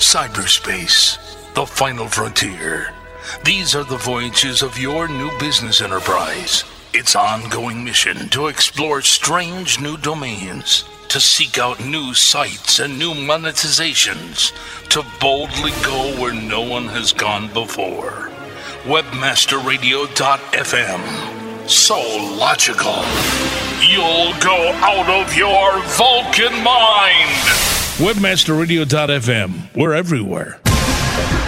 [0.00, 1.18] cyberspace,
[1.54, 2.92] the final frontier.
[3.44, 6.64] These are the voyages of your new business enterprise.
[6.94, 13.12] Its ongoing mission to explore strange new domains, to seek out new sites and new
[13.12, 14.52] monetizations,
[14.88, 18.30] to boldly go where no one has gone before.
[18.84, 21.68] Webmasterradio.fm.
[21.68, 22.00] So
[22.36, 23.04] logical.
[23.86, 27.79] You'll go out of your Vulcan mind.
[28.00, 29.76] Webmasterradio.fm.
[29.76, 30.58] We're everywhere.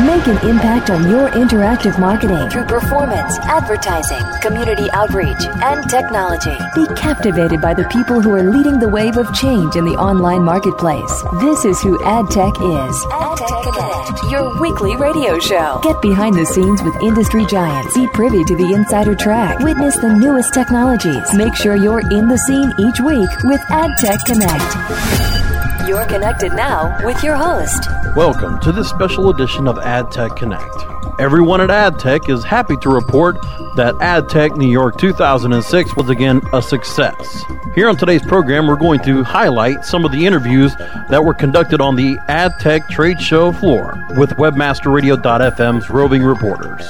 [0.05, 6.55] Make an impact on your interactive marketing through performance, advertising, community outreach, and technology.
[6.75, 10.43] Be captivated by the people who are leading the wave of change in the online
[10.43, 11.23] marketplace.
[11.41, 12.97] This is who AdTech is.
[13.07, 15.81] AdTech Connect, your weekly radio show.
[15.83, 17.95] Get behind the scenes with industry giants.
[17.95, 19.59] Be privy to the insider track.
[19.61, 21.33] Witness the newest technologies.
[21.33, 25.52] Make sure you're in the scene each week with AdTech Connect.
[25.87, 27.89] You're connected now with your host.
[28.15, 31.21] Welcome to this special edition of AdTech Connect.
[31.21, 33.35] Everyone at AdTech is happy to report
[33.75, 37.43] that AdTech New York 2006 was again a success.
[37.75, 40.73] Here on today's program, we're going to highlight some of the interviews
[41.11, 46.85] that were conducted on the AdTech trade show floor with WebmasterRadio.fm's roving reporters.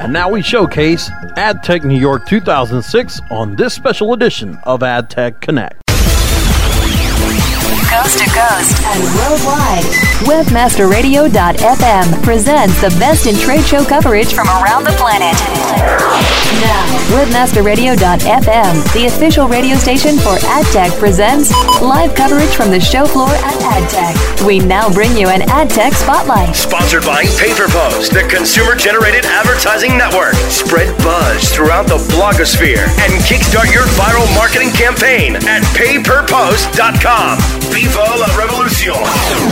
[0.00, 5.81] And now we showcase AdTech New York 2006 on this special edition of AdTech Connect
[7.92, 9.84] coast to coast and worldwide.
[10.24, 15.36] Webmasterradio.fm presents the best in trade show coverage from around the planet.
[16.64, 23.28] Now, Webmasterradio.fm, the official radio station for AdTech, presents live coverage from the show floor
[23.28, 24.46] at AdTech.
[24.46, 26.56] We now bring you an AdTech Spotlight.
[26.56, 30.34] Sponsored by PayPerPost, the consumer generated advertising network.
[30.48, 37.81] Spread buzz throughout the blogosphere and kickstart your viral marketing campaign at payperpost.com.
[37.82, 38.94] Viva la revolution.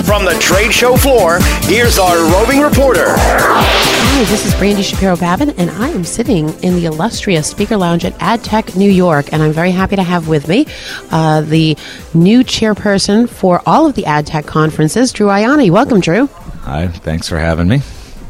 [0.05, 3.06] From the trade show floor, here's our roving reporter.
[3.09, 8.05] Hi, this is Brandy Shapiro Babin, and I am sitting in the illustrious speaker lounge
[8.05, 10.67] at AdTech New York, and I'm very happy to have with me
[11.11, 11.77] uh, the
[12.14, 15.73] new chairperson for all of the AdTech conferences, Drew Ianni.
[15.73, 16.29] Welcome, Drew.
[16.62, 17.80] Hi, thanks for having me.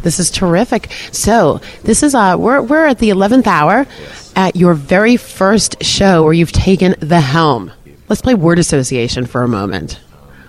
[0.00, 0.90] This is terrific.
[1.12, 3.86] So this is uh, we're we're at the eleventh hour
[4.34, 7.70] at your very first show where you've taken the helm.
[8.10, 10.00] Let's play word association for a moment.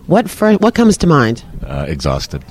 [0.07, 1.43] What for, what comes to mind?
[1.63, 2.43] Uh, exhausted.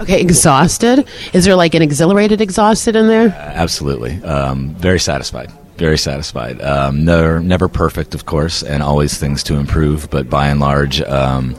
[0.00, 1.06] Okay, exhausted.
[1.32, 3.28] Is there like an exhilarated exhausted in there?
[3.28, 4.20] Uh, absolutely.
[4.24, 5.52] Um, very satisfied.
[5.76, 6.60] Very satisfied.
[6.60, 10.10] Um, never, never perfect, of course, and always things to improve.
[10.10, 11.54] But by and large, um,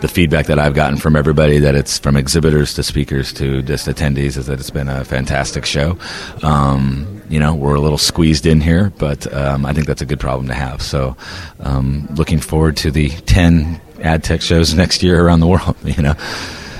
[0.00, 3.86] the feedback that I've gotten from everybody that it's from exhibitors to speakers to just
[3.86, 5.96] attendees is that it's been a fantastic show.
[6.42, 10.06] Um, you know, we're a little squeezed in here, but um, I think that's a
[10.06, 10.82] good problem to have.
[10.82, 11.16] So,
[11.60, 16.02] um, looking forward to the 10 ad tech shows next year around the world, you
[16.02, 16.14] know.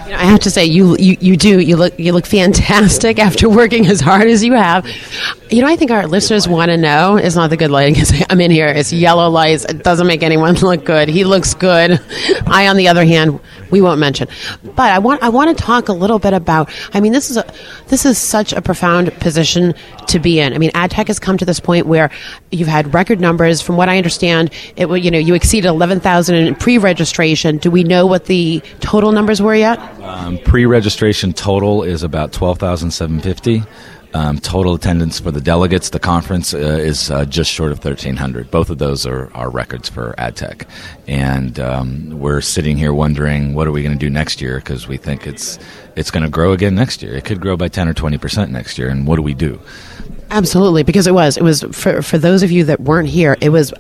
[0.07, 3.19] You know, I have to say, you, you you do you look you look fantastic
[3.21, 4.85] after working as hard as you have.
[5.51, 7.15] You know, I think our listeners want to know.
[7.15, 8.05] It's not the good lighting.
[8.29, 8.67] I'm in here.
[8.67, 9.65] It's yellow lights.
[9.67, 11.09] It doesn't make anyone look good.
[11.09, 12.01] He looks good.
[12.49, 13.39] I, on the other hand,
[13.71, 14.29] we won't mention.
[14.63, 16.71] But I want I want to talk a little bit about.
[16.93, 17.53] I mean, this is a
[17.89, 19.75] this is such a profound position
[20.09, 20.53] to be in.
[20.53, 22.11] I mean, ad tech has come to this point where
[22.51, 23.61] you've had record numbers.
[23.63, 27.59] From what I understand, it you know you exceeded 11,000 in pre-registration.
[27.59, 29.79] Do we know what the total numbers were yet?
[30.03, 33.63] Um, pre-registration total is about 12,750.
[34.13, 38.51] Um, total attendance for the delegates, the conference, uh, is uh, just short of 1,300.
[38.51, 40.67] Both of those are, are records for AdTech.
[41.07, 44.89] And um, we're sitting here wondering what are we going to do next year because
[44.89, 45.61] we think it's,
[45.95, 47.15] it's going to grow again next year.
[47.15, 48.89] It could grow by 10 or 20% next year.
[48.89, 49.61] And what do we do?
[50.31, 51.37] Absolutely, because it was.
[51.37, 53.73] It was for, for those of you that weren't here, it was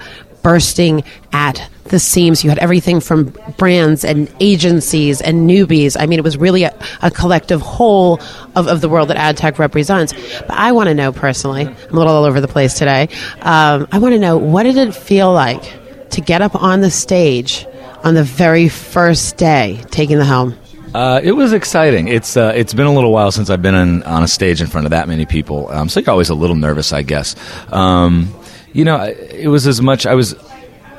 [0.42, 2.44] bursting at the seams.
[2.44, 5.96] You had everything from brands and agencies and newbies.
[5.98, 8.20] I mean, it was really a, a collective whole
[8.54, 10.12] of, of the world that ad tech represents.
[10.12, 13.08] But I want to know personally, I'm a little all over the place today.
[13.40, 15.62] Um, I want to know what did it feel like
[16.10, 17.66] to get up on the stage
[18.02, 20.56] on the very first day taking the helm?
[20.94, 22.08] Uh, it was exciting.
[22.08, 24.66] It's uh, it's been a little while since I've been in, on a stage in
[24.66, 27.36] front of that many people, um, so you're always a little nervous, I guess.
[27.72, 28.34] Um,
[28.72, 30.34] you know, it was as much I was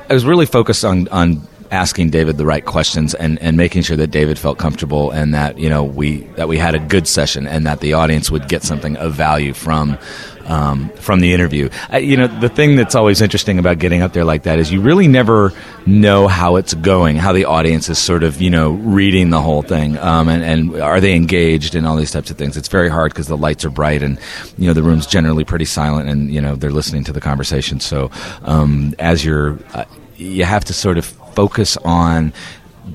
[0.08, 3.96] I was really focused on on asking David the right questions and, and making sure
[3.96, 7.46] that David felt comfortable and that you know we that we had a good session
[7.46, 9.98] and that the audience would get something of value from
[10.46, 11.68] um, from the interview.
[11.88, 14.72] I, you know, the thing that's always interesting about getting up there like that is
[14.72, 15.52] you really never
[15.86, 19.62] know how it's going, how the audience is sort of, you know, reading the whole
[19.62, 22.56] thing, um, and, and are they engaged and all these types of things.
[22.56, 24.18] It's very hard because the lights are bright and,
[24.58, 27.80] you know, the room's generally pretty silent and, you know, they're listening to the conversation.
[27.80, 28.10] So
[28.42, 29.84] um, as you're, uh,
[30.16, 31.04] you have to sort of
[31.34, 32.32] focus on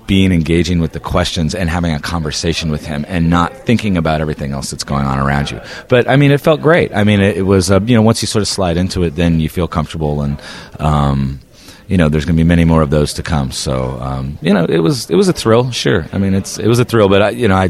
[0.06, 4.22] being engaging with the questions and having a conversation with him and not thinking about
[4.22, 5.62] everything else that's going on around you.
[5.88, 6.94] But I mean, it felt great.
[6.94, 9.12] I mean, it, it was uh, you know once you sort of slide into it,
[9.12, 10.40] then you feel comfortable and.
[10.80, 11.40] Um,
[11.88, 13.50] you know, there's going to be many more of those to come.
[13.50, 15.72] So, um, you know, it was it was a thrill.
[15.72, 17.70] Sure, I mean, it's it was a thrill, but I, you know, I.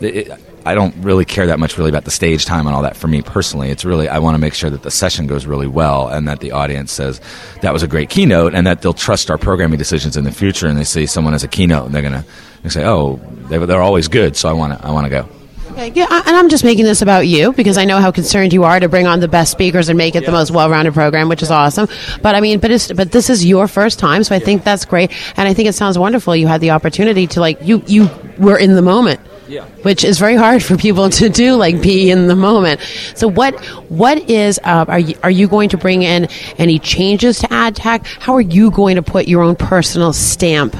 [0.00, 0.32] It,
[0.64, 3.08] I don't really care that much really about the stage time and all that for
[3.08, 3.70] me personally.
[3.70, 6.40] It's really I want to make sure that the session goes really well and that
[6.40, 7.20] the audience says
[7.62, 10.66] that was a great keynote and that they'll trust our programming decisions in the future
[10.66, 12.24] and they see someone as a keynote and they're gonna
[12.62, 13.16] they say oh
[13.48, 15.28] they, they're always good so I want to I want to go.
[15.72, 18.64] Okay, yeah, and I'm just making this about you because I know how concerned you
[18.64, 20.26] are to bring on the best speakers and make it yeah.
[20.26, 21.88] the most well-rounded program, which is awesome.
[22.20, 24.44] But I mean, but it's but this is your first time, so I yeah.
[24.44, 26.36] think that's great, and I think it sounds wonderful.
[26.36, 29.20] You had the opportunity to like you you were in the moment.
[29.52, 29.66] Yeah.
[29.82, 32.80] Which is very hard for people to do, like be in the moment.
[33.14, 37.40] So, what what is uh, are you are you going to bring in any changes
[37.40, 38.06] to ad tech?
[38.06, 40.74] How are you going to put your own personal stamp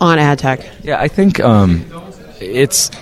[0.00, 0.60] on ad tech?
[0.84, 1.84] Yeah, I think um,
[2.38, 2.92] it's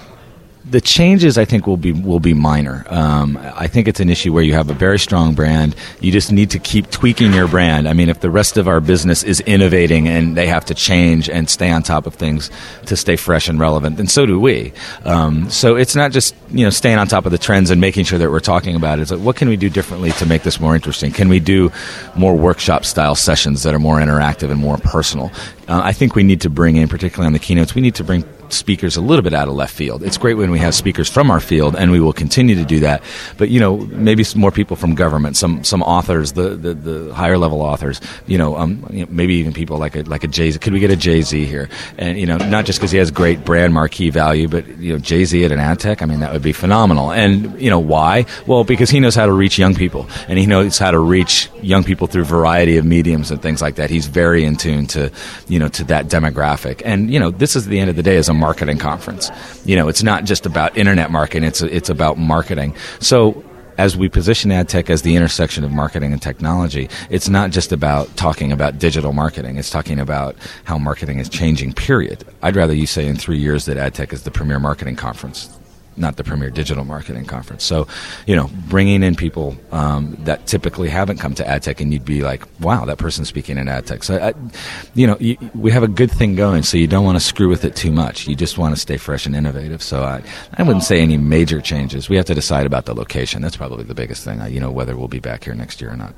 [0.74, 2.84] the changes I think will be will be minor.
[2.88, 5.76] Um, I think it's an issue where you have a very strong brand.
[6.00, 7.86] You just need to keep tweaking your brand.
[7.86, 11.30] I mean, if the rest of our business is innovating and they have to change
[11.30, 12.50] and stay on top of things
[12.86, 14.72] to stay fresh and relevant, then so do we.
[15.04, 18.06] Um, so it's not just you know staying on top of the trends and making
[18.06, 19.02] sure that we're talking about it.
[19.02, 21.12] It's like what can we do differently to make this more interesting?
[21.12, 21.70] Can we do
[22.16, 25.30] more workshop style sessions that are more interactive and more personal?
[25.68, 28.04] Uh, I think we need to bring in, particularly on the keynotes, we need to
[28.04, 30.02] bring speakers a little bit out of left field.
[30.02, 32.80] It's great when we have speakers from our field, and we will continue to do
[32.80, 33.02] that.
[33.36, 37.38] But you know, maybe more people from government, some some authors, the the, the higher
[37.38, 38.00] level authors.
[38.26, 40.58] You know, um, you know, maybe even people like a like a Jay Z.
[40.58, 41.68] Could we get a Jay Z here?
[41.98, 44.98] And you know, not just because he has great brand marquee value, but you know,
[44.98, 46.02] Jay Z at an ad tech.
[46.02, 47.12] I mean, that would be phenomenal.
[47.12, 48.26] And you know, why?
[48.46, 51.50] Well, because he knows how to reach young people, and he knows how to reach
[51.62, 53.90] young people through variety of mediums and things like that.
[53.90, 55.10] He's very in tune to
[55.48, 56.82] you know, to that demographic.
[56.84, 59.30] And, you know, this is the end of the day as a marketing conference.
[59.64, 62.74] You know, it's not just about internet marketing, it's, it's about marketing.
[63.00, 63.42] So,
[63.78, 67.72] as we position ad tech as the intersection of marketing and technology, it's not just
[67.72, 69.56] about talking about digital marketing.
[69.56, 72.24] It's talking about how marketing is changing, period.
[72.42, 75.53] I'd rather you say in three years that ad tech is the premier marketing conference
[75.96, 77.64] not the premier digital marketing conference.
[77.64, 77.86] So,
[78.26, 82.22] you know, bringing in people um, that typically haven't come to AdTech, and you'd be
[82.22, 84.34] like, "Wow, that person's speaking in AdTech." So, I,
[84.94, 86.62] you know, you, we have a good thing going.
[86.62, 88.26] So you don't want to screw with it too much.
[88.26, 89.82] You just want to stay fresh and innovative.
[89.82, 90.22] So I,
[90.54, 92.08] I wouldn't say any major changes.
[92.08, 93.42] We have to decide about the location.
[93.42, 94.40] That's probably the biggest thing.
[94.52, 96.14] You know, whether we'll be back here next year or not.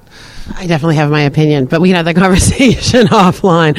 [0.55, 3.75] I definitely have my opinion, but we can have that conversation offline.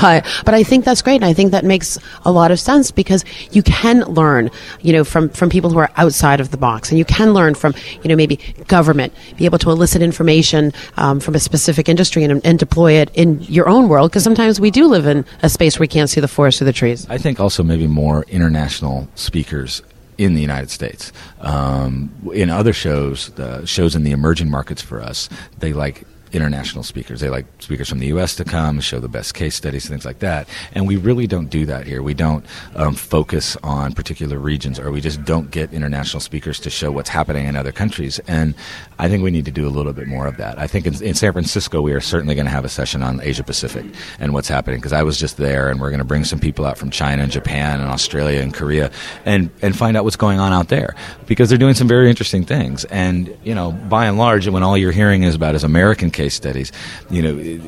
[0.00, 1.16] But but I think that's great.
[1.16, 4.50] And I think that makes a lot of sense because you can learn,
[4.80, 7.54] you know, from from people who are outside of the box, and you can learn
[7.54, 8.36] from you know maybe
[8.66, 13.10] government, be able to elicit information um, from a specific industry and, and deploy it
[13.14, 14.10] in your own world.
[14.10, 16.66] Because sometimes we do live in a space where we can't see the forest through
[16.66, 17.06] the trees.
[17.08, 19.82] I think also maybe more international speakers
[20.18, 21.12] in the United States.
[21.40, 23.30] Um, in other shows,
[23.64, 25.28] shows in the emerging markets for us,
[25.58, 27.20] they like international speakers.
[27.20, 28.36] They like speakers from the U.S.
[28.36, 30.48] to come, show the best case studies, things like that.
[30.72, 32.02] And we really don't do that here.
[32.02, 32.44] We don't
[32.74, 37.08] um, focus on particular regions, or we just don't get international speakers to show what's
[37.08, 38.18] happening in other countries.
[38.26, 38.54] And
[38.98, 40.58] I think we need to do a little bit more of that.
[40.58, 43.20] I think in, in San Francisco, we are certainly going to have a session on
[43.20, 43.84] Asia Pacific
[44.18, 46.66] and what's happening because I was just there, and we're going to bring some people
[46.66, 48.90] out from China and Japan and Australia and Korea
[49.24, 50.94] and and find out what's going on out there
[51.26, 52.84] because they're doing some very interesting things.
[52.86, 56.34] And you know, by and large, when all you're hearing is about is American case
[56.34, 56.72] studies,
[57.10, 57.36] you know.
[57.38, 57.60] It,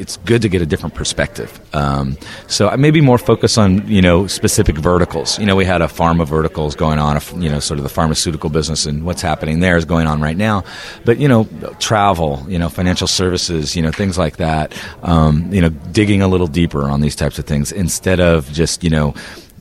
[0.00, 1.60] it's good to get a different perspective.
[1.74, 2.16] Um,
[2.46, 5.38] so maybe more focus on you know specific verticals.
[5.38, 8.48] You know, we had a pharma verticals going on, you know, sort of the pharmaceutical
[8.48, 10.64] business and what's happening there is going on right now.
[11.04, 11.44] But you know,
[11.78, 14.72] travel, you know, financial services, you know, things like that.
[15.02, 18.82] Um, you know, digging a little deeper on these types of things instead of just
[18.82, 19.14] you know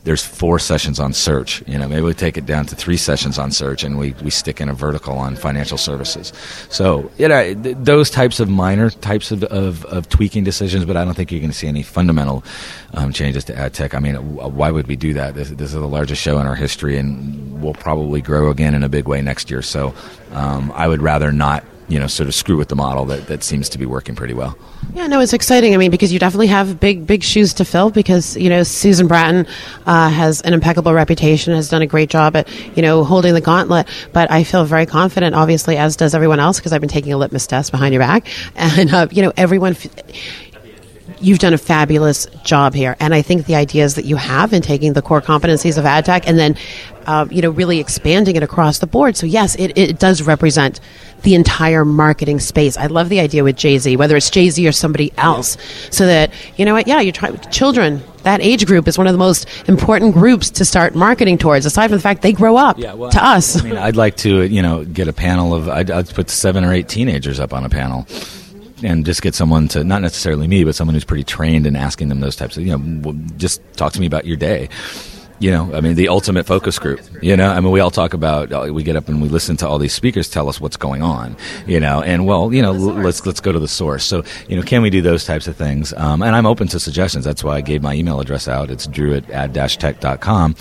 [0.10, 1.62] there's four sessions on search.
[1.68, 4.32] You know, maybe we take it down to three sessions on search, and we, we
[4.32, 6.34] stick in a vertical on financial services.
[6.72, 10.98] So, you know, th- those types of minor types of, of, of, tweaking decisions, but
[10.98, 12.44] I don't think you're going to see any fundamental
[12.96, 13.94] um, changes to ad tech.
[13.94, 15.36] I mean, why would we do that?
[15.36, 18.82] This, this, is the largest show in our history, and we'll probably grow again in
[18.82, 19.62] a big way next year.
[19.62, 19.94] So,
[20.32, 23.44] um, I would rather not you know sort of screw with the model that, that
[23.44, 24.58] seems to be working pretty well.
[24.94, 25.74] Yeah, no, it's exciting.
[25.74, 27.90] I mean, because you definitely have big big shoes to fill.
[27.90, 29.46] Because you know Susan Bratton
[29.86, 33.42] uh, has an impeccable reputation, has done a great job at you know holding the
[33.42, 33.88] gauntlet.
[34.14, 37.18] But I feel very confident, obviously, as does everyone else, because I've been taking a
[37.18, 39.72] litmus test behind your back, and uh, you know everyone.
[39.72, 39.88] F-
[41.22, 42.96] you've done a fabulous job here.
[43.00, 46.06] And I think the ideas that you have in taking the core competencies of ad
[46.06, 46.56] tech and then,
[47.06, 49.18] uh, you know, really expanding it across the board.
[49.18, 50.80] So yes, it, it does represent
[51.24, 52.78] the entire marketing space.
[52.78, 55.58] I love the idea with Jay Z, whether it's Jay Z or somebody else,
[55.92, 56.88] so that you know what?
[56.88, 58.02] Yeah, you try children.
[58.24, 61.66] That age group is one of the most important groups to start marketing towards.
[61.66, 63.62] Aside from the fact they grow up Yeah, well, to us.
[63.62, 65.70] I mean, I'd like to, you know, get a panel of.
[65.70, 68.08] I'd, I'd put seven or eight teenagers up on a panel,
[68.84, 72.10] and just get someone to not necessarily me, but someone who's pretty trained in asking
[72.10, 74.70] them those types of, you know, just talk to me about your day.
[75.40, 77.00] You know, I mean, the ultimate focus group.
[77.22, 78.52] You know, I mean, we all talk about.
[78.52, 81.02] uh, We get up and we listen to all these speakers tell us what's going
[81.02, 81.36] on.
[81.66, 84.04] You know, and well, you know, let's let's go to the source.
[84.04, 85.94] So, you know, can we do those types of things?
[85.94, 87.24] Um, and I'm open to suggestions.
[87.26, 88.70] That's why I gave my email address out.
[88.70, 90.56] It's drew at ad-tech.com.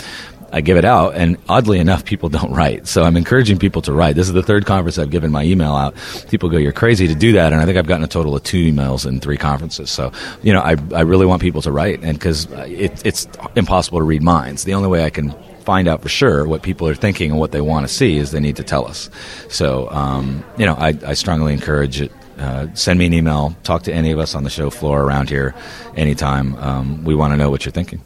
[0.51, 2.87] I give it out, and oddly enough, people don't write.
[2.87, 4.15] So I'm encouraging people to write.
[4.15, 5.95] This is the third conference I've given my email out.
[6.29, 8.43] People go, "You're crazy to do that," and I think I've gotten a total of
[8.43, 9.89] two emails in three conferences.
[9.89, 10.11] So
[10.43, 14.05] you know, I I really want people to write, and because it, it's impossible to
[14.05, 14.63] read minds.
[14.63, 17.51] The only way I can find out for sure what people are thinking and what
[17.51, 19.09] they want to see is they need to tell us.
[19.49, 22.11] So um, you know, I, I strongly encourage it.
[22.39, 23.55] Uh, send me an email.
[23.63, 25.53] Talk to any of us on the show floor around here
[25.97, 26.55] anytime.
[26.55, 28.01] Um, we want to know what you're thinking.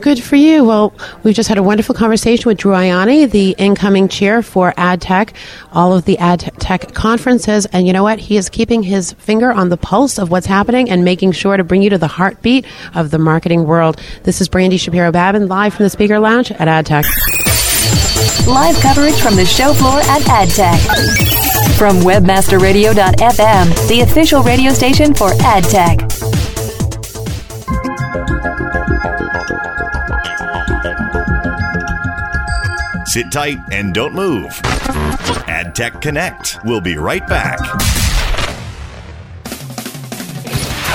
[0.00, 0.64] Good for you.
[0.64, 5.34] Well, we've just had a wonderful conversation with Drew Ianni, the incoming chair for AdTech,
[5.72, 7.66] all of the AdTech conferences.
[7.66, 8.18] And you know what?
[8.18, 11.64] He is keeping his finger on the pulse of what's happening and making sure to
[11.64, 14.00] bring you to the heartbeat of the marketing world.
[14.22, 17.04] This is Brandy Shapiro Babin, live from the Speaker Lounge at AdTech.
[18.46, 21.76] Live coverage from the show floor at AdTech.
[21.76, 26.29] From webmasterradio.fm, the official radio station for AdTech.
[33.10, 34.52] Sit tight and don't move.
[35.48, 36.60] AdTech Connect.
[36.62, 37.58] We'll be right back.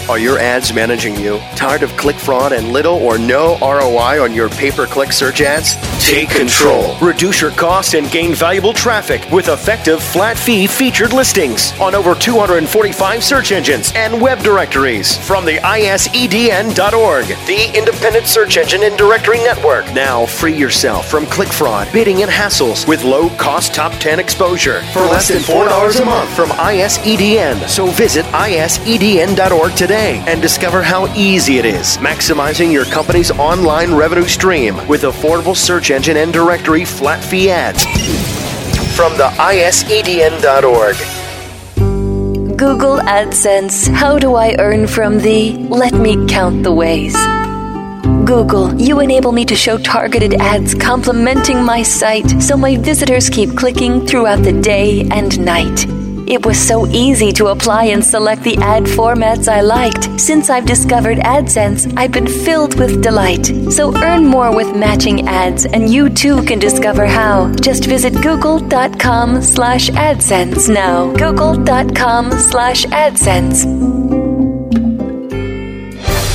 [0.07, 1.39] Are your ads managing you?
[1.55, 5.41] Tired of click fraud and little or no ROI on your pay per click search
[5.41, 5.73] ads?
[6.07, 6.95] Take control.
[6.99, 12.13] Reduce your cost and gain valuable traffic with effective flat fee featured listings on over
[12.13, 19.39] 245 search engines and web directories from the ISEDN.org, the independent search engine and directory
[19.39, 19.91] network.
[19.91, 24.83] Now free yourself from click fraud, bidding, and hassles with low cost top 10 exposure
[24.93, 27.67] for less than $4 a month from ISEDN.
[27.67, 34.27] So visit ISEDN.org today and discover how easy it is maximizing your company's online revenue
[34.27, 37.83] stream with affordable search engine and directory flat fee ads.
[38.95, 40.95] From the ISEDN.org.
[42.57, 43.93] Google AdSense.
[43.93, 45.57] How do I earn from thee?
[45.69, 47.15] Let me count the ways.
[48.25, 53.55] Google, you enable me to show targeted ads complementing my site so my visitors keep
[53.55, 55.94] clicking throughout the day and night.
[56.27, 60.19] It was so easy to apply and select the ad formats I liked.
[60.19, 63.45] Since I've discovered AdSense, I've been filled with delight.
[63.71, 67.53] So earn more with matching ads, and you too can discover how.
[67.61, 71.13] Just visit google.com slash AdSense now.
[71.13, 73.94] Google.com slash AdSense.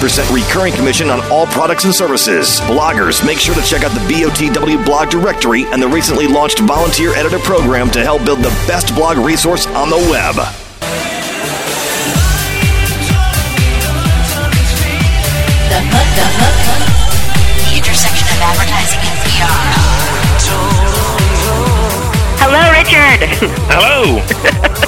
[0.00, 2.60] recurring commission on all products and services.
[2.62, 7.14] Bloggers, make sure to check out the BOTW blog directory and the recently launched volunteer
[7.14, 10.34] editor program to help build the best blog resource on the web.
[10.36, 10.40] The
[15.92, 16.82] hook, the hook, hook.
[17.68, 19.92] The intersection of advertising and PR.
[22.40, 23.28] Hello, Richard.
[23.68, 24.78] Hello.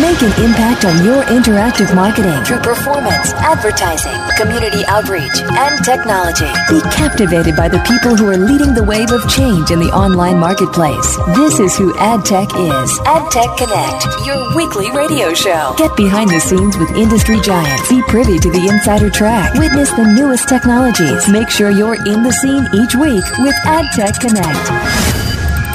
[0.00, 6.48] Make an impact on your interactive marketing through performance, advertising, community outreach, and technology.
[6.72, 10.38] Be captivated by the people who are leading the wave of change in the online
[10.38, 11.18] marketplace.
[11.36, 12.90] This is who AdTech is.
[13.04, 15.74] AdTech Connect, your weekly radio show.
[15.76, 17.86] Get behind the scenes with industry giants.
[17.90, 19.52] Be privy to the insider track.
[19.60, 21.28] Witness the newest technologies.
[21.28, 24.64] Make sure you're in the scene each week with AdTech Connect.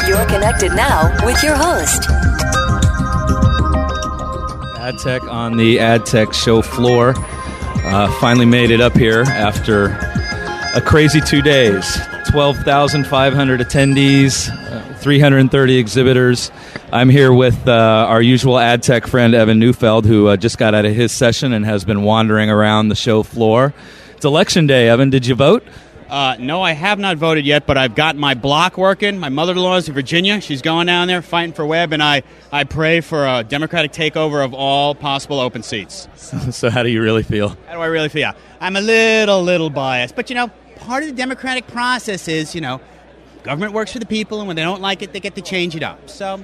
[0.10, 2.10] You're connected now with your host.
[4.86, 7.16] AdTech on the AdTech show floor.
[7.18, 9.86] Uh, finally made it up here after
[10.76, 11.98] a crazy two days.
[12.30, 16.52] 12,500 attendees, uh, 330 exhibitors.
[16.92, 17.72] I'm here with uh,
[18.08, 21.66] our usual AdTech friend, Evan Neufeld, who uh, just got out of his session and
[21.66, 23.74] has been wandering around the show floor.
[24.16, 25.10] It's election day, Evan.
[25.10, 25.64] Did you vote?
[26.10, 29.18] Uh, no, I have not voted yet, but I've got my block working.
[29.18, 30.40] My mother-in-law is in Virginia.
[30.40, 32.22] She's going down there fighting for Webb, and I,
[32.52, 36.08] I pray for a democratic takeover of all possible open seats.
[36.52, 37.50] so, how do you really feel?
[37.68, 38.34] How do I really feel?
[38.60, 42.62] I'm a little, little biased, but you know, part of the democratic process is, you
[42.62, 42.82] know,
[43.42, 45.76] government works for the people, and when they don't like it, they get to change
[45.76, 46.10] it up.
[46.10, 46.44] So.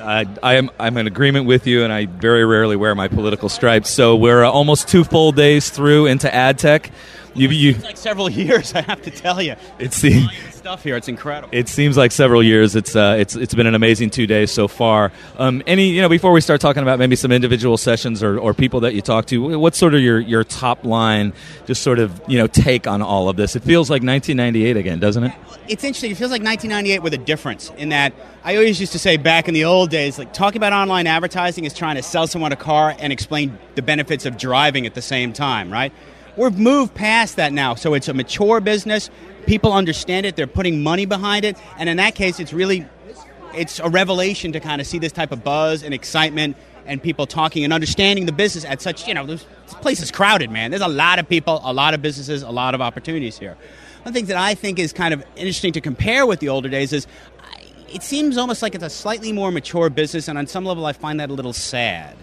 [0.00, 3.48] Uh, I am I'm in agreement with you, and I very rarely wear my political
[3.48, 3.90] stripes.
[3.90, 6.92] So we're uh, almost two full days through into ad tech.
[7.38, 9.54] You, you, it's like several years, I have to tell you.
[9.78, 10.96] It's the stuff here.
[10.96, 11.48] It's incredible.
[11.52, 12.76] It seems like several years.
[12.76, 15.12] It's uh, it's it's been an amazing two days so far.
[15.38, 18.54] Um, any you know before we start talking about maybe some individual sessions or, or
[18.54, 21.32] people that you talk to, what's sort of your your top line,
[21.66, 23.56] just sort of you know take on all of this?
[23.56, 25.32] It feels like 1998 again, doesn't it?
[25.68, 26.10] It's interesting.
[26.10, 28.12] It feels like 1998 with a difference in that
[28.44, 31.64] I always used to say back in the old days, like talking about online advertising
[31.64, 35.02] is trying to sell someone a car and explain the benefits of driving at the
[35.02, 35.92] same time, right?
[36.38, 39.10] We've moved past that now, so it's a mature business.
[39.46, 40.36] People understand it.
[40.36, 42.86] They're putting money behind it, and in that case, it's really
[43.54, 47.26] it's a revelation to kind of see this type of buzz and excitement and people
[47.26, 49.44] talking and understanding the business at such you know this
[49.80, 50.70] place is crowded man.
[50.70, 53.56] There's a lot of people a lot of businesses a lot of opportunities here.
[54.04, 56.92] One thing that i think is kind of interesting to compare with the older days
[56.92, 57.06] is
[57.92, 60.92] it seems almost like it's a slightly more mature business and on some level i
[60.92, 62.16] find that a little sad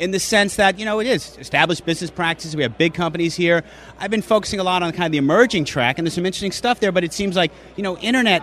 [0.00, 2.56] in the sense that you know it is established business practices.
[2.56, 3.62] We have big companies here.
[3.98, 6.52] I've been focusing a lot on kind of the emerging track, and there's some interesting
[6.52, 6.90] stuff there.
[6.90, 8.42] But it seems like you know, internet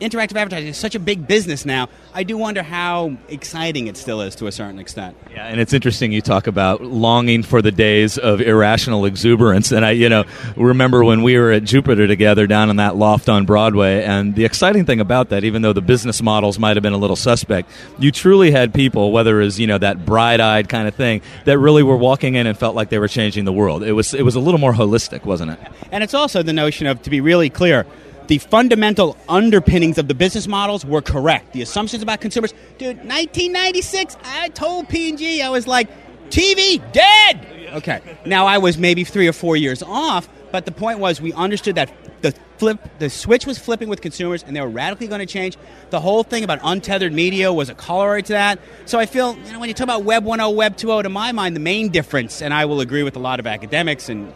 [0.00, 1.88] interactive advertising is such a big business now.
[2.14, 5.16] I do wonder how exciting it still is to a certain extent.
[5.30, 9.72] Yeah, and it's interesting you talk about longing for the days of irrational exuberance.
[9.72, 10.24] And I, you know,
[10.56, 14.02] remember when we were at Jupiter together down in that loft on Broadway.
[14.02, 16.98] And the exciting thing about that, even though the business models might have been a
[16.98, 20.94] little suspect, you truly had people, whether it was you know that bright-eyed kind of
[20.94, 23.82] thing, that really were walking in and felt like they were changing the world.
[23.82, 25.60] It was it was a little more holistic, wasn't it?
[25.90, 27.86] And it's also the notion of to be really clear
[28.28, 31.52] the fundamental underpinnings of the business models were correct.
[31.52, 35.88] The assumptions about consumers, dude, 1996, I told P&G, I was like,
[36.30, 37.46] TV dead.
[37.74, 38.00] Okay.
[38.24, 41.74] Now I was maybe 3 or 4 years off, but the point was we understood
[41.74, 45.26] that the flip the switch was flipping with consumers and they were radically going to
[45.26, 45.56] change.
[45.90, 48.60] The whole thing about untethered media was a corollary to that.
[48.86, 51.32] So I feel, you know, when you talk about web 1.0, web 2.0 to my
[51.32, 54.32] mind the main difference and I will agree with a lot of academics and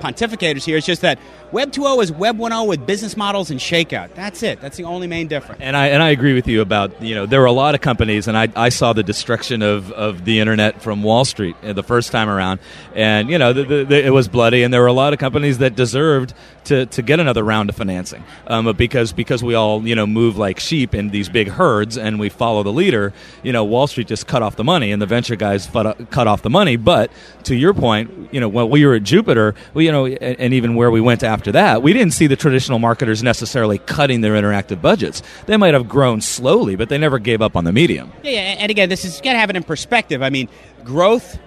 [0.00, 1.18] pontificators here, is just that
[1.52, 4.14] Web 2.0 is Web 1.0 with business models and shakeout.
[4.14, 4.60] That's it.
[4.60, 5.60] That's the only main difference.
[5.60, 7.80] And I and I agree with you about you know there were a lot of
[7.80, 11.72] companies, and I, I saw the destruction of, of the internet from Wall Street uh,
[11.72, 12.60] the first time around,
[12.94, 15.18] and you know the, the, the, it was bloody, and there were a lot of
[15.18, 16.34] companies that deserved
[16.66, 20.38] to, to get another round of financing, um, because because we all you know move
[20.38, 24.06] like sheep in these big herds and we follow the leader, you know Wall Street
[24.06, 26.76] just cut off the money, and the venture guys cut off the money.
[26.76, 27.10] But
[27.44, 30.54] to your point, you know when we were at Jupiter, we, you know, and, and
[30.54, 34.34] even where we went after that, we didn't see the traditional marketers necessarily cutting their
[34.34, 35.22] interactive budgets.
[35.46, 38.12] They might have grown slowly, but they never gave up on the medium.
[38.22, 40.22] Yeah, yeah and again, this is got to have it in perspective.
[40.22, 40.48] I mean,
[40.84, 41.38] growth,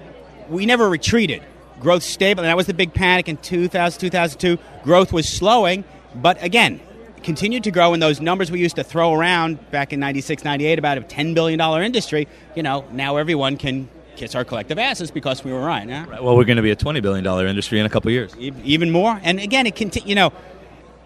[0.49, 1.43] we never retreated.
[1.79, 4.57] Growth stable, and that was the big panic in 2000, 2002.
[4.83, 5.83] Growth was slowing,
[6.15, 6.79] but again,
[7.23, 10.77] continued to grow and those numbers we used to throw around back in 96, 98
[10.77, 12.27] about a $10 billion industry.
[12.55, 15.87] You know, now everyone can kiss our collective asses because we were right.
[15.87, 16.05] Yeah?
[16.07, 16.23] right.
[16.23, 18.91] Well, we're going to be a twenty billion dollar industry in a couple years, even
[18.91, 19.19] more.
[19.23, 19.91] And again, it can.
[20.05, 20.33] You know,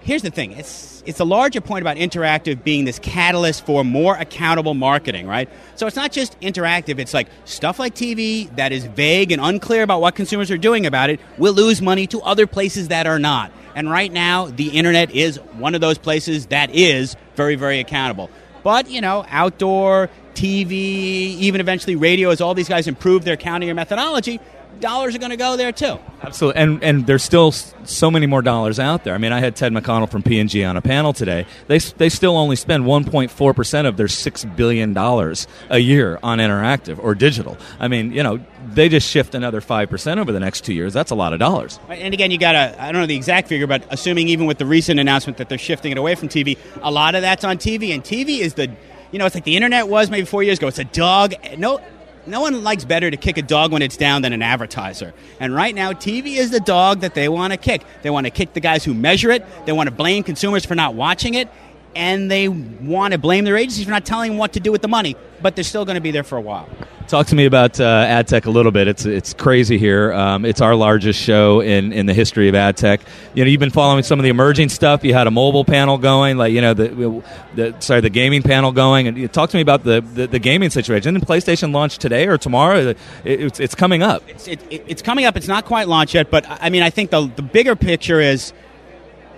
[0.02, 4.16] here's the thing: it's it's a larger point about interactive being this catalyst for more
[4.16, 5.50] accountable marketing, right?
[5.76, 9.84] So it's not just interactive; it's like stuff like TV that is vague and unclear
[9.84, 13.20] about what consumers are doing about it will lose money to other places that are
[13.20, 13.52] not.
[13.76, 18.30] And right now, the internet is one of those places that is very, very accountable.
[18.64, 23.72] But you know, outdoor TV, even eventually radio, as all these guys improve their counting
[23.72, 24.40] or methodology,
[24.80, 25.98] dollars are going to go there too.
[26.22, 29.14] Absolutely, and and there's still so many more dollars out there.
[29.14, 31.46] I mean, I had Ted McConnell from P and G on a panel today.
[31.68, 36.40] They they still only spend 1.4 percent of their six billion dollars a year on
[36.40, 37.58] interactive or digital.
[37.80, 40.94] I mean, you know, they just shift another five percent over the next two years.
[40.94, 41.80] That's a lot of dollars.
[41.90, 44.58] And again, you got to, I don't know the exact figure, but assuming even with
[44.58, 47.58] the recent announcement that they're shifting it away from TV, a lot of that's on
[47.58, 47.94] TV.
[47.94, 48.72] And TV is the,
[49.12, 50.68] you know, it's like the internet was maybe four years ago.
[50.68, 51.34] It's a dog.
[51.58, 51.82] No,
[52.26, 55.14] no one likes better to kick a dog when it's down than an advertiser.
[55.40, 57.84] And right now, TV is the dog that they want to kick.
[58.02, 59.46] They want to kick the guys who measure it.
[59.66, 61.50] They want to blame consumers for not watching it.
[61.98, 64.84] And they want to blame their agencies for not telling them what to do with
[64.84, 65.16] the money.
[65.42, 66.70] But they're still going to be there for a while.
[67.08, 68.88] Talk to me about uh, ad tech a little bit.
[68.90, 70.12] It's it's crazy here.
[70.14, 73.00] Um, it's our largest show in, in the history of ad tech.
[73.34, 75.06] You know, you've been following some of the emerging stuff.
[75.06, 77.24] You had a mobile panel going, like you know the,
[77.56, 79.08] the sorry the gaming panel going.
[79.08, 81.14] And you talk to me about the, the, the gaming situation.
[81.14, 82.90] Didn't PlayStation launch today or tomorrow?
[82.90, 84.22] It, it's it's coming up.
[84.28, 85.38] It's, it, it- it's coming up.
[85.38, 88.52] It's not quite launched yet, but I mean, I think the, the bigger picture is,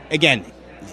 [0.09, 0.43] again,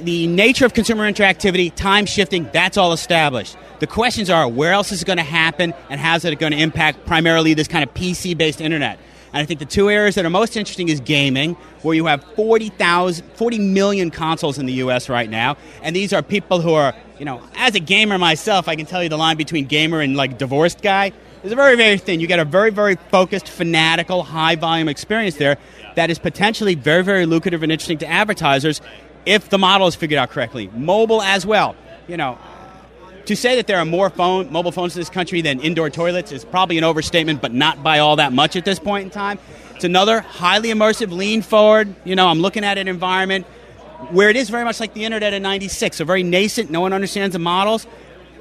[0.01, 3.57] the nature of consumer interactivity, time shifting, that's all established.
[3.79, 6.59] The questions are where else is it going to happen and how's it going to
[6.59, 8.99] impact primarily this kind of PC based internet?
[9.33, 12.25] And I think the two areas that are most interesting is gaming, where you have
[12.37, 15.57] 40,000, 40 million consoles in the US right now.
[15.83, 19.03] And these are people who are, you know, as a gamer myself, I can tell
[19.03, 22.21] you the line between gamer and like divorced guy is a very, very thin.
[22.21, 25.59] You get a very, very focused, fanatical, high volume experience there
[25.95, 28.81] that is potentially very, very lucrative and interesting to advertisers
[29.27, 30.71] if the model is figured out correctly.
[30.75, 31.77] Mobile as well.
[32.09, 32.39] You know,
[33.27, 36.31] to say that there are more phone, mobile phones in this country than indoor toilets
[36.33, 39.39] is probably an overstatement, but not by all that much at this point in time.
[39.75, 41.95] It's another highly immersive, lean forward.
[42.05, 43.45] You know, I'm looking at an environment
[44.11, 46.93] where it is very much like the internet in 96, so very nascent, no one
[46.93, 47.87] understands the models.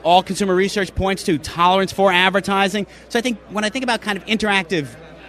[0.03, 2.85] All consumer research points to tolerance for advertising.
[3.09, 4.87] So I think when I think about kind of interactive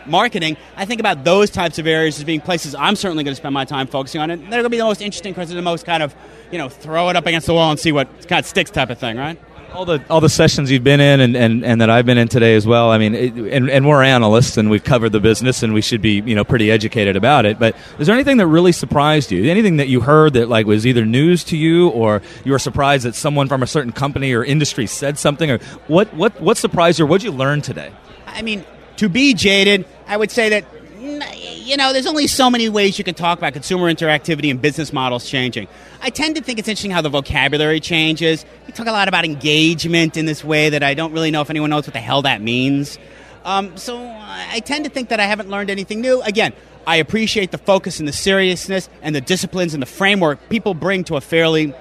[0.08, 3.40] marketing, I think about those types of areas as being places I'm certainly going to
[3.40, 4.30] spend my time focusing on.
[4.30, 6.14] And they're going to be the most interesting because they're the most kind of,
[6.50, 8.90] you know, throw it up against the wall and see what kind of sticks type
[8.90, 9.38] of thing, right?
[9.76, 12.28] all the all the sessions you've been in and, and, and that I've been in
[12.28, 12.90] today as well.
[12.90, 16.00] I mean, it, and, and we're analysts and we've covered the business and we should
[16.00, 17.58] be you know pretty educated about it.
[17.58, 19.48] But is there anything that really surprised you?
[19.50, 23.04] Anything that you heard that like was either news to you or you were surprised
[23.04, 26.98] that someone from a certain company or industry said something or what what what surprised
[26.98, 27.04] you?
[27.04, 27.92] or What'd you learn today?
[28.26, 28.64] I mean,
[28.96, 30.64] to be jaded, I would say that
[30.98, 34.62] mm, you know, there's only so many ways you can talk about consumer interactivity and
[34.62, 35.66] business models changing.
[36.00, 38.44] I tend to think it's interesting how the vocabulary changes.
[38.66, 41.50] We talk a lot about engagement in this way that I don't really know if
[41.50, 42.98] anyone knows what the hell that means.
[43.44, 46.22] Um, so I tend to think that I haven't learned anything new.
[46.22, 46.52] Again,
[46.86, 51.02] I appreciate the focus and the seriousness and the disciplines and the framework people bring
[51.04, 51.74] to a fairly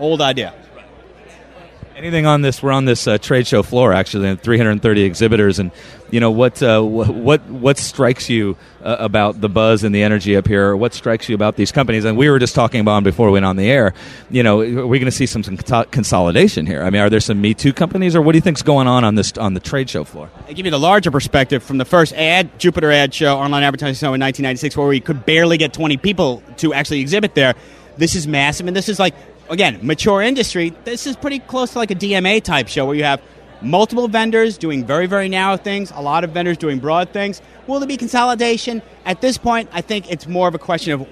[0.00, 0.52] old idea.
[1.96, 2.62] Anything on this?
[2.62, 5.70] We're on this uh, trade show floor, actually, and 330 exhibitors, and
[6.10, 6.62] you know what?
[6.62, 10.76] Uh, wh- what what strikes you uh, about the buzz and the energy up here?
[10.76, 12.04] What strikes you about these companies?
[12.04, 13.94] And we were just talking about them before we went on the air.
[14.28, 16.82] You know, are we going to see some, some consolidation here?
[16.82, 19.02] I mean, are there some Me Too companies, or what do you think's going on
[19.02, 20.28] on this on the trade show floor?
[20.48, 23.94] I give you the larger perspective from the first ad Jupiter ad show, online advertising
[23.94, 27.54] show in 1996, where we could barely get 20 people to actually exhibit there.
[27.96, 29.14] This is massive, and this is like
[29.50, 30.74] again mature industry.
[30.84, 33.20] This is pretty close to like a DMA type show where you have
[33.62, 37.40] multiple vendors doing very very narrow things, a lot of vendors doing broad things.
[37.66, 38.82] Will there be consolidation?
[39.04, 41.08] At this point, I think it's more of a question of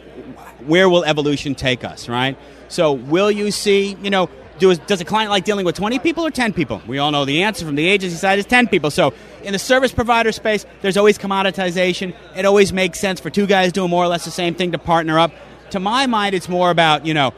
[0.66, 2.37] where will evolution take us, right?
[2.68, 6.25] So will you see, you know, do, does a client like dealing with 20 people
[6.25, 6.81] or 10 people?
[6.87, 8.90] We all know the answer from the agency side is 10 people.
[8.90, 12.14] So in the service provider space, there's always commoditization.
[12.37, 14.79] It always makes sense for two guys doing more or less the same thing to
[14.79, 15.33] partner up.
[15.70, 17.33] To my mind, it's more about, you know,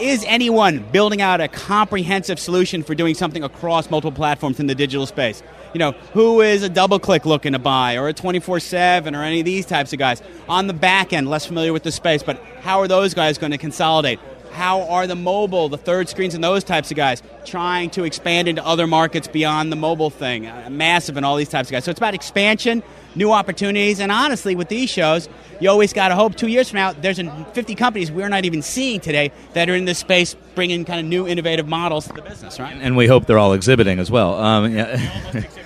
[0.00, 4.74] is anyone building out a comprehensive solution for doing something across multiple platforms in the
[4.74, 5.42] digital space?
[5.72, 9.40] You know, who is a DoubleClick looking to buy or a 24 7 or any
[9.40, 10.22] of these types of guys?
[10.48, 13.52] On the back end, less familiar with the space, but how are those guys going
[13.52, 14.20] to consolidate?
[14.52, 18.48] How are the mobile, the third screens, and those types of guys trying to expand
[18.48, 20.46] into other markets beyond the mobile thing?
[20.46, 21.84] Uh, massive and all these types of guys.
[21.84, 22.82] So it's about expansion,
[23.16, 25.28] new opportunities, and honestly, with these shows,
[25.60, 28.62] you always got to hope two years from now there's 50 companies we're not even
[28.62, 32.22] seeing today that are in this space bringing kind of new innovative models to the
[32.22, 32.76] business, right?
[32.80, 34.34] And we hope they're all exhibiting as well.
[34.34, 34.96] Um, yeah.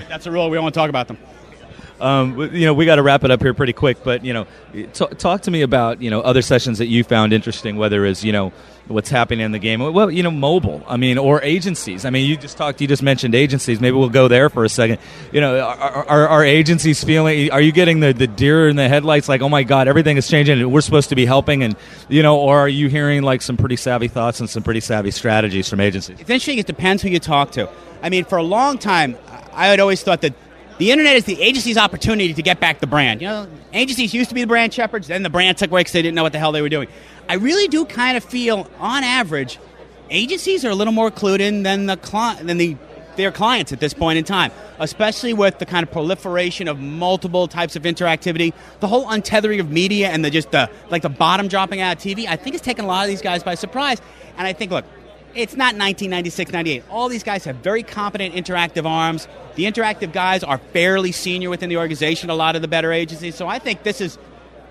[0.09, 0.49] That's a rule.
[0.51, 1.19] We don't want to talk about them.
[2.01, 4.03] Um, you know, we got to wrap it up here pretty quick.
[4.03, 4.87] But you know, t-
[5.19, 8.33] talk to me about you know other sessions that you found interesting, whether it's you
[8.33, 8.53] know
[8.89, 9.81] what's happening in the game.
[9.81, 10.83] Well, you know, mobile.
[10.89, 12.05] I mean, or agencies.
[12.05, 12.81] I mean, you just talked.
[12.81, 13.81] You just mentioned agencies.
[13.81, 14.99] Maybe we'll go there for a second.
[15.33, 17.51] You know, are, are, are agencies feeling?
[17.51, 19.29] Are you getting the the deer in the headlights?
[19.29, 20.61] Like, oh my God, everything is changing.
[20.61, 21.77] and We're supposed to be helping, and
[22.09, 25.11] you know, or are you hearing like some pretty savvy thoughts and some pretty savvy
[25.11, 26.21] strategies from agencies?
[26.21, 26.59] It's interesting.
[26.59, 27.69] It depends who you talk to.
[28.03, 29.17] I mean, for a long time,
[29.53, 30.33] I had always thought that
[30.81, 33.21] the internet is the agency's opportunity to get back the brand.
[33.21, 35.93] You know, agencies used to be the brand shepherds, then the brand took away because
[35.93, 36.89] they didn't know what the hell they were doing.
[37.29, 39.59] I really do kind of feel, on average,
[40.09, 42.79] agencies are a little more clued in than the cli- than the
[43.17, 47.47] their clients at this point in time, especially with the kind of proliferation of multiple
[47.47, 51.47] types of interactivity, the whole untethering of media and the just the like the bottom
[51.47, 52.27] dropping out of TV.
[52.27, 54.01] I think it's taken a lot of these guys by surprise.
[54.39, 54.87] And I think, look,
[55.35, 56.85] it's not 1996, 98.
[56.91, 59.29] All these guys have very competent interactive arms.
[59.55, 63.37] The interactive guys are fairly senior within the organization, a lot of the better agencies.
[63.37, 64.19] So I think this is,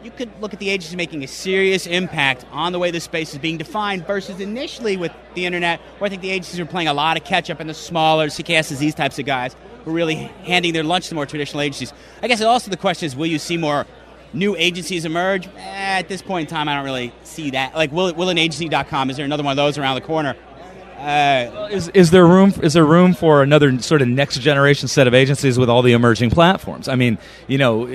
[0.03, 3.33] you could look at the agency making a serious impact on the way the space
[3.33, 6.87] is being defined versus initially with the internet, where I think the agencies are playing
[6.87, 9.93] a lot of catch up and the smaller CKSs, these types of guys, who are
[9.93, 11.93] really handing their lunch to more traditional agencies.
[12.21, 13.85] I guess also the question is will you see more
[14.33, 15.47] new agencies emerge?
[15.47, 17.75] Eh, at this point in time, I don't really see that.
[17.75, 20.35] Like, will, will an agency.com, is there another one of those around the corner?
[20.99, 25.07] Uh, is, is there room is there room for another sort of next generation set
[25.07, 26.87] of agencies with all the emerging platforms?
[26.87, 27.87] I mean, you know,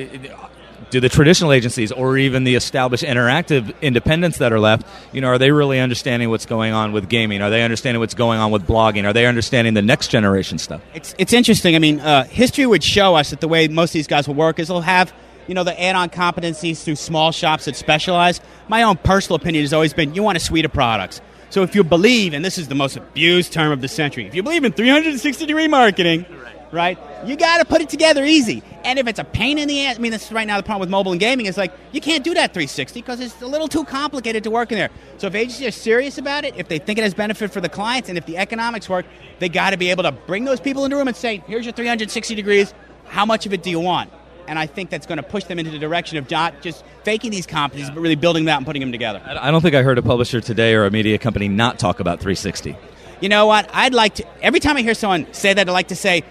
[0.90, 5.26] do the traditional agencies or even the established interactive independents that are left, you know,
[5.26, 7.42] are they really understanding what's going on with gaming?
[7.42, 9.04] Are they understanding what's going on with blogging?
[9.04, 10.80] Are they understanding the next generation stuff?
[10.94, 11.74] It's it's interesting.
[11.74, 14.34] I mean, uh, history would show us that the way most of these guys will
[14.34, 15.12] work is they'll have
[15.46, 18.40] you know the add-on competencies through small shops that specialize.
[18.68, 21.20] My own personal opinion has always been you want a suite of products.
[21.50, 24.34] So if you believe, and this is the most abused term of the century, if
[24.34, 26.26] you believe in 360 degree marketing,
[26.72, 28.62] right, you got to put it together easy.
[28.84, 30.62] And if it's a pain in the ass, I mean, this is right now the
[30.62, 33.46] problem with mobile and gaming is like you can't do that 360 because it's a
[33.46, 34.90] little too complicated to work in there.
[35.18, 37.68] So if agencies are serious about it, if they think it has benefit for the
[37.68, 39.06] clients, and if the economics work,
[39.38, 41.64] they got to be able to bring those people into a room and say, here's
[41.64, 42.74] your 360 degrees.
[43.06, 44.10] How much of it do you want?
[44.46, 47.30] And I think that's going to push them into the direction of not just faking
[47.30, 49.22] these competencies, but really building them out and putting them together.
[49.24, 52.20] I don't think I heard a publisher today or a media company not talk about
[52.20, 52.76] 360.
[53.20, 53.70] You know what?
[53.72, 54.26] I'd like to.
[54.42, 56.24] Every time I hear someone say that, I like to say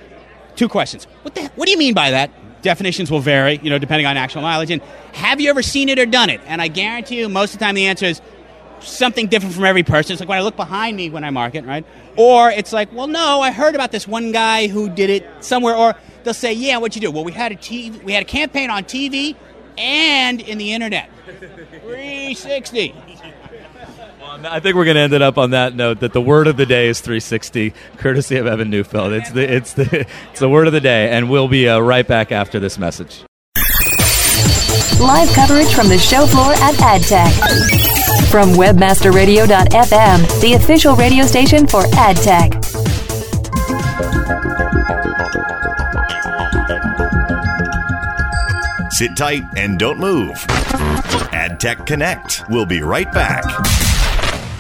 [0.56, 1.06] two questions.
[1.24, 1.48] What the?
[1.56, 2.32] What do you mean by that?
[2.62, 4.72] Definitions will vary, you know, depending on actual mileage.
[4.72, 4.82] And
[5.14, 6.40] have you ever seen it or done it?
[6.46, 8.22] And I guarantee you, most of the time, the answer is
[8.84, 10.14] something different from every person.
[10.14, 11.86] It's like when I look behind me when I market, right?
[12.16, 15.76] Or it's like, well, no, I heard about this one guy who did it somewhere.
[15.76, 18.28] Or they'll say, "Yeah, what'd you do?" Well, we had a TV, we had a
[18.28, 19.36] campaign on TV
[19.78, 21.10] and in the internet.
[21.26, 22.96] 360.
[24.46, 26.58] I think we're going to end it up on that note that the word of
[26.58, 29.14] the day is 360, courtesy of Evan Neufeld.
[29.14, 32.08] It's the it's the it's the word of the day, and we'll be uh, right
[32.08, 33.24] back after this message.
[35.00, 38.30] Live coverage from the show floor at AdTech.
[38.30, 42.64] From WebmasterRadio.fm, the official radio station for AdTech.
[48.92, 50.36] Sit tight and don't move.
[51.34, 52.44] AdTech Connect.
[52.50, 53.44] We'll be right back.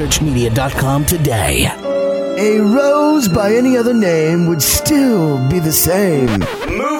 [0.00, 1.66] searchmedia.com today.
[2.38, 6.40] A rose by any other name would still be the same.
[6.74, 6.99] Move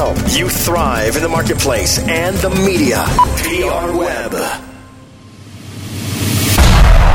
[0.00, 0.14] know.
[0.30, 3.04] You thrive in the marketplace and the media.
[3.36, 4.32] PR Web.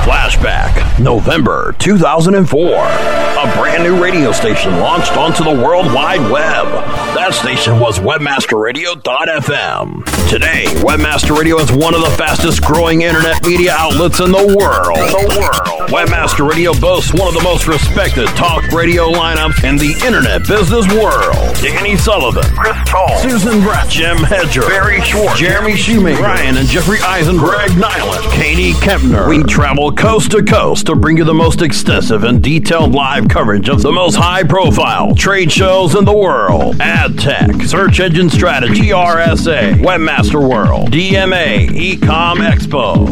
[0.06, 2.62] Flashback, November 2004.
[2.62, 7.05] A brand new radio station launched onto the World Wide Web.
[7.16, 10.04] That station was WebmasterRadio.fm.
[10.30, 14.98] Today, Webmaster Radio is one of the fastest growing internet media outlets in the world.
[14.98, 15.90] The world.
[15.90, 20.86] Webmaster Radio boasts one of the most respected talk radio lineups in the internet business
[20.92, 21.56] world.
[21.64, 27.00] Danny Sullivan, Chris Toll, Susan Brett, Jim Hedger, Barry Schwartz, Jeremy Shoemaker, Ryan and Jeffrey
[27.02, 29.30] Eisen, Greg Niland, Katie Kempner.
[29.30, 33.70] We travel coast to coast to bring you the most extensive and detailed live coverage
[33.70, 36.76] of the most high profile trade shows in the world.
[36.82, 43.08] Ad tech, search engine strategy, RSA, Webmaster World, DMA, Ecom Expo.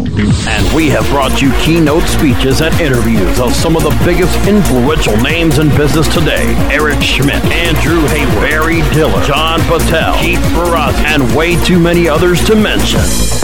[0.47, 5.17] And we have brought you keynote speeches and interviews of some of the biggest influential
[5.17, 6.53] names in business today.
[6.71, 12.43] Eric Schmidt, Andrew Hayward, Barry Diller, John Patel, Keith Barras, and way too many others
[12.45, 12.99] to mention.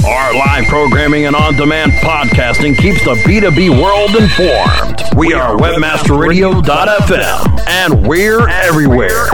[0.06, 5.02] Our live programming and on-demand podcasting keeps the B2B world informed.
[5.16, 9.28] We are webmasterradio.fm and we're everywhere.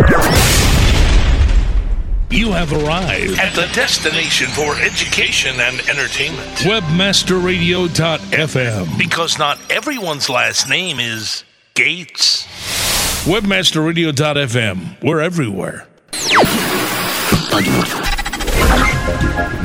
[2.29, 6.47] You have arrived at the destination for education and entertainment.
[6.59, 8.97] Webmasterradio.fm.
[8.97, 11.43] Because not everyone's last name is
[11.75, 12.45] Gates.
[13.25, 15.01] Webmasterradio.fm.
[15.03, 15.88] We're everywhere.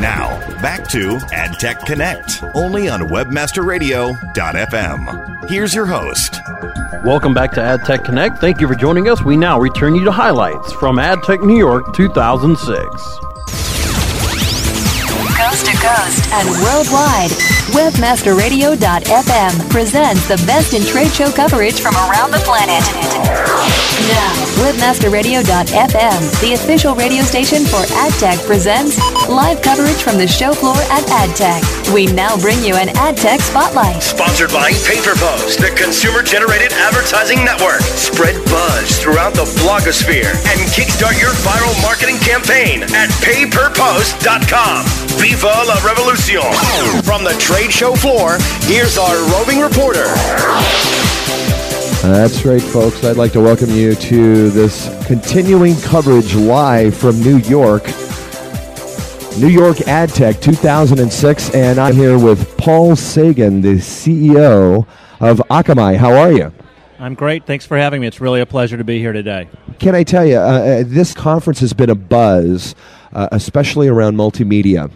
[0.00, 5.50] Now, back to AdTech Connect, only on WebmasterRadio.fm.
[5.50, 6.40] Here's your host.
[7.04, 8.38] Welcome back to AdTech Connect.
[8.38, 9.22] Thank you for joining us.
[9.22, 12.80] We now return you to highlights from AdTech New York 2006.
[15.36, 17.32] Coast to coast and worldwide,
[17.76, 22.82] WebmasterRadio.fm presents the best in trade show coverage from around the planet.
[24.08, 24.32] Now,
[24.64, 28.96] WebmasterRadio.fm, the official radio station for AdTech, presents
[29.28, 31.92] live coverage from the show floor at AdTech.
[31.92, 34.02] We now bring you an AdTech Spotlight.
[34.02, 37.82] Sponsored by PayPerPost, the consumer generated advertising network.
[37.82, 44.86] Spread buzz throughout the blogosphere and kickstart your viral marketing campaign at payperpost.com.
[45.20, 46.48] Viva la revolucion.
[47.04, 50.08] From the trade show floor, here's our roving reporter.
[52.02, 53.04] That's right, folks.
[53.04, 57.84] I'd like to welcome you to this continuing coverage live from New York.
[59.38, 64.86] New York AdTech 2006, and I'm here with Paul Sagan, the CEO
[65.20, 65.98] of Akamai.
[65.98, 66.50] How are you?
[66.98, 67.44] I'm great.
[67.44, 68.06] Thanks for having me.
[68.06, 69.50] It's really a pleasure to be here today.
[69.78, 72.74] Can I tell you, uh, uh, this conference has been a buzz,
[73.12, 74.90] uh, especially around multimedia.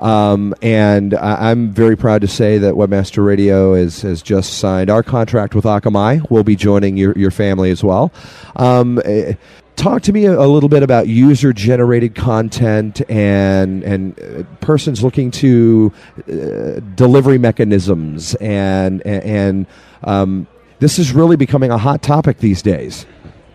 [0.00, 4.90] Um, and I- I'm very proud to say that Webmaster Radio is, has just signed
[4.90, 6.28] our contract with Akamai.
[6.30, 8.12] We'll be joining your, your family as well.
[8.56, 9.34] Um, eh,
[9.76, 15.30] talk to me a, little bit about user generated content and, and uh, persons looking
[15.30, 15.92] to
[16.28, 18.34] uh, delivery mechanisms.
[18.36, 19.66] And, and
[20.04, 20.46] um,
[20.78, 23.06] this is really becoming a hot topic these days.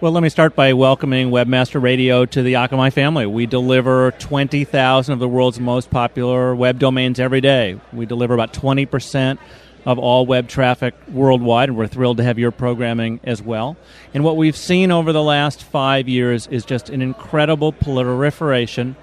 [0.01, 3.27] Well, let me start by welcoming Webmaster Radio to the Akamai family.
[3.27, 7.79] We deliver 20,000 of the world's most popular web domains every day.
[7.93, 9.37] We deliver about 20%
[9.85, 13.77] of all web traffic worldwide, and we're thrilled to have your programming as well.
[14.11, 18.95] And what we've seen over the last five years is just an incredible proliferation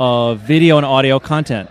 [0.00, 1.68] of video and audio content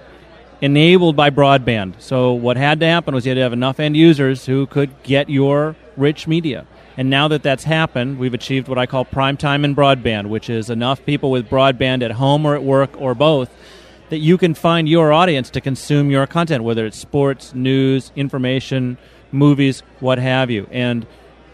[0.61, 1.95] enabled by broadband.
[1.97, 5.01] So, what had to happen was you had to have enough end users who could
[5.01, 6.67] get your rich media.
[6.97, 10.49] And now that that's happened, we've achieved what I call prime time in broadband, which
[10.49, 13.49] is enough people with broadband at home or at work or both
[14.09, 18.97] that you can find your audience to consume your content, whether it's sports, news, information,
[19.31, 20.67] movies, what have you.
[20.71, 21.05] And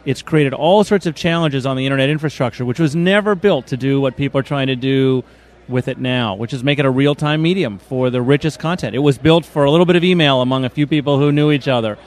[0.05, 3.77] it's created all sorts of challenges on the internet infrastructure, which was never built to
[3.77, 5.23] do what people are trying to do
[5.67, 8.95] with it now, which is make it a real time medium for the richest content.
[8.95, 11.51] It was built for a little bit of email among a few people who knew
[11.51, 11.97] each other.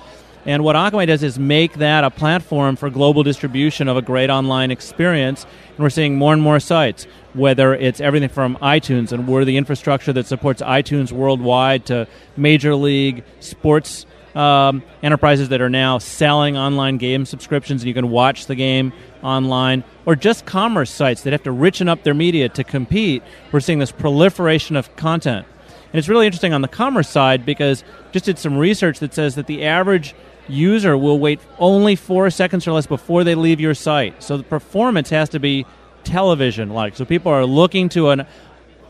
[0.46, 4.28] And what Akamai does is make that a platform for global distribution of a great
[4.28, 5.44] online experience.
[5.70, 9.56] And we're seeing more and more sites, whether it's everything from iTunes, and we're the
[9.56, 14.04] infrastructure that supports iTunes worldwide, to major league sports
[14.34, 18.92] um, enterprises that are now selling online game subscriptions, and you can watch the game
[19.22, 23.22] online, or just commerce sites that have to richen up their media to compete.
[23.52, 25.46] We're seeing this proliferation of content.
[25.92, 29.36] And it's really interesting on the commerce side because just did some research that says
[29.36, 30.14] that the average
[30.48, 34.22] user will wait only four seconds or less before they leave your site.
[34.22, 35.66] So the performance has to be
[36.04, 36.96] television like.
[36.96, 38.26] So people are looking to an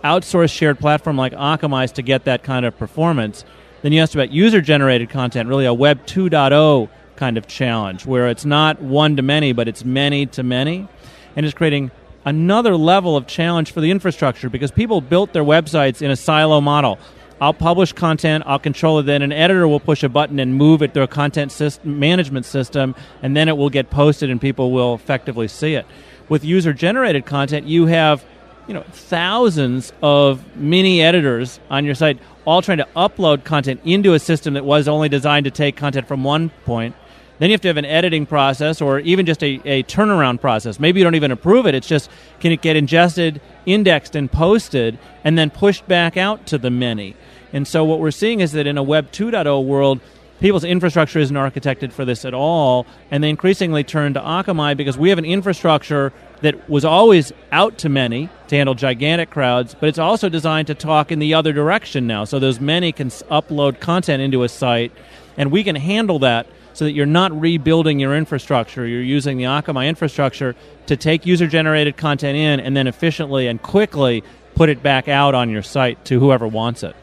[0.02, 3.44] outsourced shared platform like Akamai's to get that kind of performance.
[3.82, 8.28] Then you asked about user generated content, really a Web 2.0 kind of challenge where
[8.28, 10.88] it's not one to many, but it's many to many.
[11.36, 11.90] And it's creating
[12.24, 16.60] another level of challenge for the infrastructure because people built their websites in a silo
[16.60, 16.98] model.
[17.40, 20.82] I'll publish content, I'll control it, then an editor will push a button and move
[20.82, 24.70] it through a content system, management system, and then it will get posted and people
[24.70, 25.86] will effectively see it.
[26.28, 28.24] With user generated content, you have
[28.66, 34.14] you know thousands of mini editors on your site all trying to upload content into
[34.14, 36.94] a system that was only designed to take content from one point
[37.38, 40.78] then you have to have an editing process or even just a, a turnaround process.
[40.78, 41.74] Maybe you don't even approve it.
[41.74, 42.08] It's just
[42.38, 47.16] can it get ingested, indexed, and posted, and then pushed back out to the many.
[47.54, 50.00] And so what we're seeing is that in a Web 2.0 world,
[50.40, 54.98] people's infrastructure isn't architected for this at all, and they increasingly turn to Akamai because
[54.98, 59.88] we have an infrastructure that was always out to many to handle gigantic crowds, but
[59.88, 62.24] it's also designed to talk in the other direction now.
[62.24, 64.90] So those many can upload content into a site,
[65.36, 68.84] and we can handle that so that you're not rebuilding your infrastructure.
[68.84, 73.62] You're using the Akamai infrastructure to take user generated content in and then efficiently and
[73.62, 74.24] quickly
[74.56, 76.96] put it back out on your site to whoever wants it.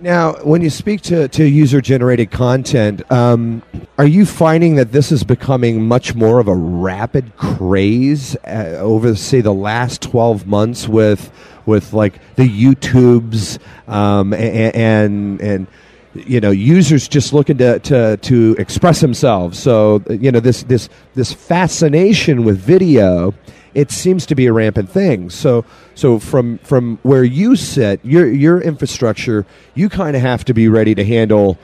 [0.00, 3.62] Now, when you speak to, to user generated content, um,
[3.96, 9.14] are you finding that this is becoming much more of a rapid craze uh, over,
[9.14, 11.30] say, the last 12 months with,
[11.64, 15.66] with like the YouTubes um, and, and, and
[16.14, 19.58] you know users just looking to, to, to express themselves?
[19.58, 23.34] So you know this this this fascination with video
[23.74, 25.64] it seems to be a rampant thing so
[25.94, 29.44] so from from where you sit your your infrastructure
[29.74, 31.58] you kind of have to be ready to handle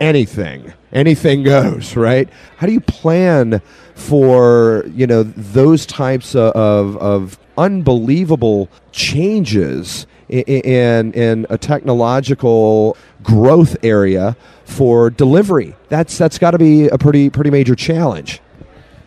[0.00, 3.60] anything anything goes right how do you plan
[3.94, 13.76] for you know those types of of, of unbelievable changes in in a technological growth
[13.82, 15.74] area for delivery.
[15.88, 18.40] That's that's got to be a pretty pretty major challenge.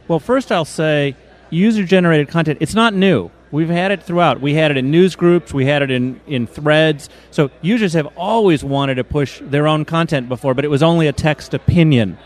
[0.08, 1.16] Well, first I'll say
[1.50, 2.60] user generated content.
[2.62, 3.32] It's not new.
[3.52, 4.41] We've had it throughout.
[4.41, 5.54] We had it in news groups.
[5.54, 7.10] We had it in, in threads.
[7.32, 11.08] So users have always wanted to push their own content before, but it was only
[11.08, 12.18] a text opinion.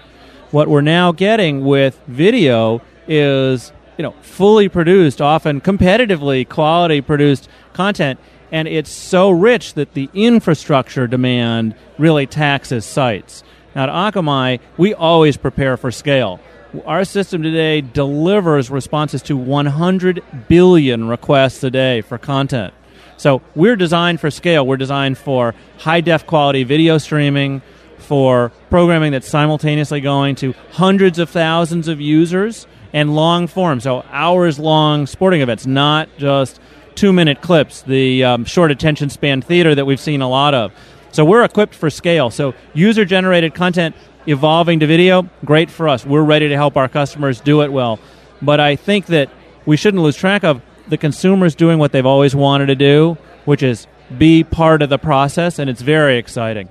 [0.50, 7.48] What we're now getting with video is you know fully produced, often competitively quality produced
[7.74, 8.20] content
[8.52, 13.44] and it's so rich that the infrastructure demand really taxes sites.
[13.74, 16.42] Now, at Akamai, we always prepare for scale.
[16.86, 22.74] Our system today delivers responses to 100 billion requests a day for content.
[23.18, 24.66] So we're designed for scale.
[24.66, 27.62] We're designed for high def quality video streaming,
[27.98, 33.82] for programming that's simultaneously going to hundreds of thousands of users, and long form.
[33.82, 36.62] So hours long sporting events, not just
[36.96, 40.72] two minute clips, the um, short attention span theater that we've seen a lot of.
[41.12, 42.30] So we're equipped for scale.
[42.30, 43.94] So user generated content
[44.28, 46.06] evolving to video, great for us.
[46.06, 48.00] We're ready to help our customers do it well.
[48.42, 49.30] But I think that
[49.66, 53.64] we shouldn't lose track of the consumers doing what they've always wanted to do, which
[53.64, 56.70] is be part of the process, and it's very exciting.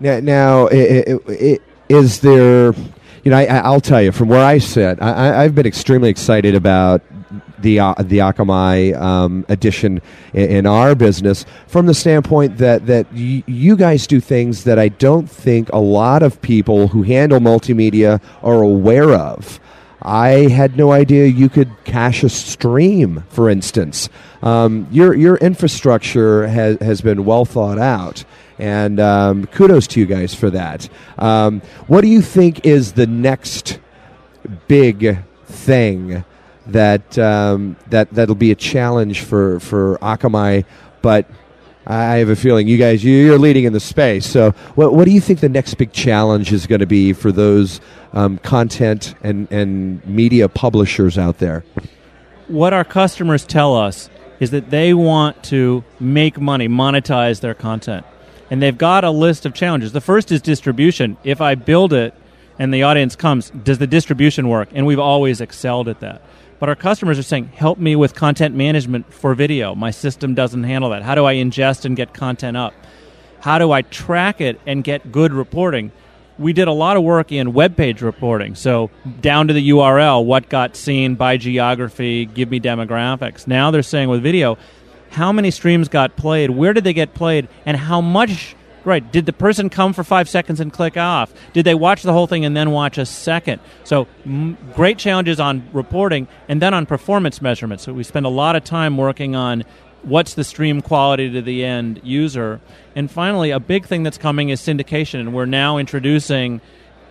[0.00, 2.72] Now, now it, it, it, is there,
[3.24, 6.54] you know, I, will tell you from where I sit, I, I've been extremely excited
[6.54, 7.02] about
[7.62, 10.00] the uh, the Akamai um, edition
[10.32, 14.78] in, in, our business from the standpoint that that y- you guys do things that
[14.78, 19.60] I don't think a lot of people who handle multimedia are aware of.
[20.02, 24.08] I had no idea you could cache a stream, for instance.
[24.42, 28.24] Um, your your infrastructure has has been well thought out,
[28.58, 30.88] and um, kudos to you guys for that.
[31.18, 33.78] Um, what do you think is the next
[34.68, 36.24] big thing
[36.72, 40.64] that um, that that'll be a challenge for for Akamai,
[41.02, 41.26] but.
[41.86, 44.24] I have a feeling you guys you're leading in the space.
[44.24, 47.32] So, what, what do you think the next big challenge is going to be for
[47.32, 47.80] those
[48.12, 51.64] um, content and, and media publishers out there?
[52.48, 54.10] What our customers tell us
[54.40, 58.04] is that they want to make money, monetize their content,
[58.50, 59.92] and they've got a list of challenges.
[59.92, 61.16] The first is distribution.
[61.24, 62.14] If I build it
[62.58, 64.70] and the audience comes, does the distribution work?
[64.72, 66.22] And we've always excelled at that.
[66.60, 69.74] But our customers are saying, help me with content management for video.
[69.74, 71.02] My system doesn't handle that.
[71.02, 72.74] How do I ingest and get content up?
[73.40, 75.90] How do I track it and get good reporting?
[76.38, 78.54] We did a lot of work in web page reporting.
[78.54, 78.90] So,
[79.22, 83.46] down to the URL, what got seen by geography, give me demographics.
[83.46, 84.58] Now they're saying with video,
[85.10, 88.54] how many streams got played, where did they get played, and how much
[88.84, 89.12] Right.
[89.12, 91.32] Did the person come for five seconds and click off?
[91.52, 93.60] Did they watch the whole thing and then watch a second?
[93.84, 97.82] So, m- great challenges on reporting and then on performance measurement.
[97.82, 99.64] So, we spend a lot of time working on
[100.02, 102.60] what's the stream quality to the end user.
[102.96, 105.20] And finally, a big thing that's coming is syndication.
[105.20, 106.62] And we're now introducing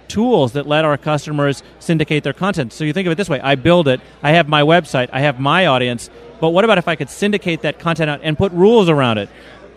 [0.08, 2.74] tools that let our customers syndicate their content.
[2.74, 5.22] So you think of it this way: I build it, I have my website, I
[5.22, 6.10] have my audience.
[6.42, 9.30] But what about if I could syndicate that content out and put rules around it?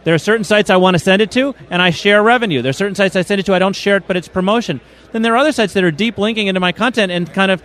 [0.04, 2.62] There are certain sites I want to send it to, and I share revenue.
[2.62, 4.80] There are certain sites I send it to, I don't share it, but it's promotion.
[5.12, 7.62] Then there are other sites that are deep linking into my content and kind of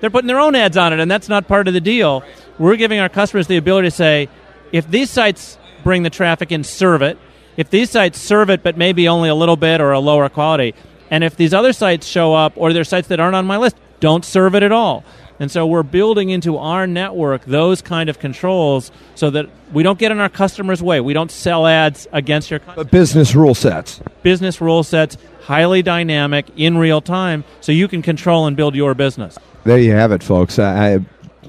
[0.00, 2.22] they're putting their own ads on it, and that's not part of the deal.
[2.58, 4.28] We're giving our customers the ability to say,
[4.72, 7.18] if these sites bring the traffic in, serve it.
[7.56, 10.74] If these sites serve it, but maybe only a little bit or a lower quality,
[11.10, 13.76] and if these other sites show up or they're sites that aren't on my list,
[13.98, 15.04] don't serve it at all.
[15.40, 19.98] And so we're building into our network those kind of controls so that we don't
[19.98, 21.00] get in our customers' way.
[21.00, 24.02] We don't sell ads against your But business rule sets.
[24.22, 28.94] business rule sets, highly dynamic, in real time, so you can control and build your
[28.94, 29.38] business.
[29.64, 30.58] There you have it, folks.
[30.58, 30.98] I, I,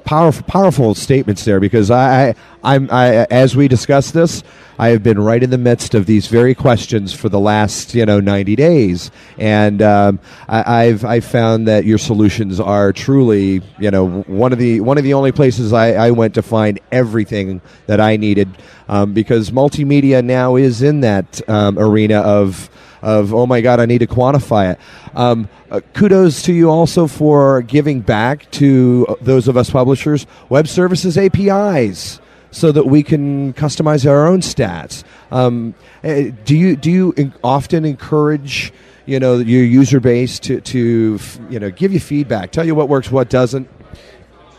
[0.05, 4.41] powerful, powerful statements there because I, I, I'm, I, as we discuss this,
[4.79, 8.05] I have been right in the midst of these very questions for the last, you
[8.05, 13.91] know, 90 days, and um, I, I've, I've found that your solutions are truly, you
[13.91, 17.61] know, one of the, one of the only places I, I went to find everything
[17.87, 18.49] that I needed,
[18.87, 22.69] um, because multimedia now is in that um, arena of
[23.01, 24.79] of oh my god i need to quantify it.
[25.15, 30.27] Um, uh, kudos to you also for giving back to uh, those of us publishers
[30.49, 32.19] web services apis
[32.51, 35.73] so that we can customize our own stats um,
[36.03, 38.71] eh, do you do you en- often encourage
[39.05, 42.89] you know your user base to, to you know give you feedback tell you what
[42.89, 43.67] works what doesn't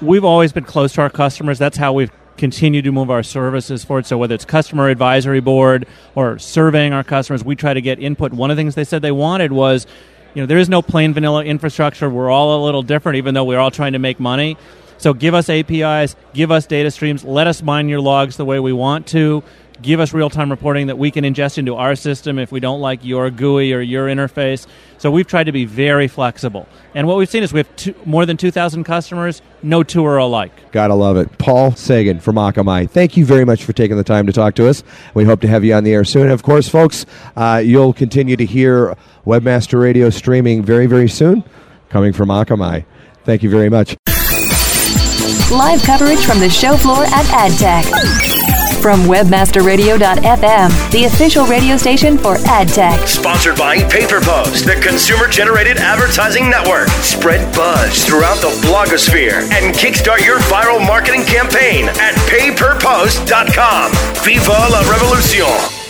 [0.02, 1.58] we've always been close to our customers.
[1.58, 4.06] That's how we've continued to move our services forward.
[4.06, 8.32] So whether it's customer advisory board or surveying our customers, we try to get input.
[8.32, 9.86] One of the things they said they wanted was,
[10.34, 12.10] you know, there is no plain vanilla infrastructure.
[12.10, 14.56] We're all a little different, even though we're all trying to make money.
[15.02, 18.60] So give us APIs, give us data streams, let us mine your logs the way
[18.60, 19.42] we want to.
[19.82, 22.80] Give us real time reporting that we can ingest into our system if we don't
[22.80, 24.68] like your GUI or your interface.
[24.98, 26.68] So we've tried to be very flexible.
[26.94, 30.18] And what we've seen is we have two, more than 2,000 customers, no two are
[30.18, 30.70] alike.
[30.70, 31.36] Gotta love it.
[31.36, 32.88] Paul Sagan from Akamai.
[32.88, 34.84] Thank you very much for taking the time to talk to us.
[35.14, 36.30] We hope to have you on the air soon.
[36.30, 38.96] Of course, folks, uh, you'll continue to hear
[39.26, 41.42] Webmaster Radio streaming very, very soon,
[41.88, 42.84] coming from Akamai.
[43.24, 43.96] Thank you very much.
[45.52, 47.84] Live coverage from the show floor at AdTech.
[48.82, 53.06] From webmasterradio.fm, the official radio station for AdTech.
[53.06, 56.88] Sponsored by PayPerPost, the consumer generated advertising network.
[56.88, 63.92] Spread buzz throughout the blogosphere and kickstart your viral marketing campaign at payperpost.com.
[64.24, 65.82] Viva la revolution!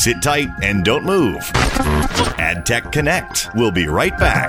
[0.00, 1.42] Sit tight and don't move.
[2.40, 3.50] AdTech Connect.
[3.54, 4.48] We'll be right back.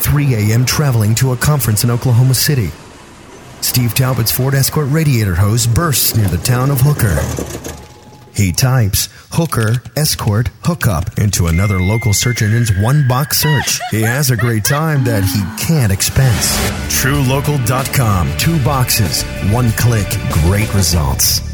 [0.00, 0.64] 3 a.m.
[0.64, 2.70] traveling to a conference in Oklahoma City.
[3.60, 7.16] Steve Talbot's Ford Escort radiator hose bursts near the town of Hooker.
[8.34, 13.80] He types Hooker Escort Hookup into another local search engine's one box search.
[13.90, 16.56] He has a great time that he can't expense.
[16.92, 18.36] TrueLocal.com.
[18.36, 19.22] Two boxes,
[19.52, 20.08] one click,
[20.42, 21.53] great results.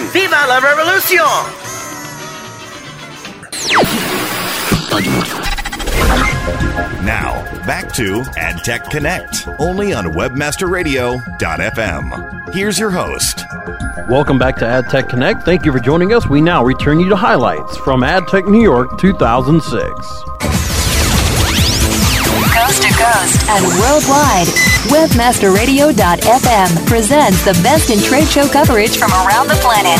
[0.09, 1.27] Viva la revolución!
[7.05, 12.53] Now, back to AdTech Connect, only on webmasterradio.fm.
[12.53, 13.45] Here's your host.
[14.09, 15.43] Welcome back to AdTech Connect.
[15.43, 16.27] Thank you for joining us.
[16.27, 20.70] We now return you to highlights from AdTech New York 2006.
[22.31, 24.47] Coast to coast and worldwide.
[24.87, 29.99] Webmasterradio.fm presents the best in trade show coverage from around the planet.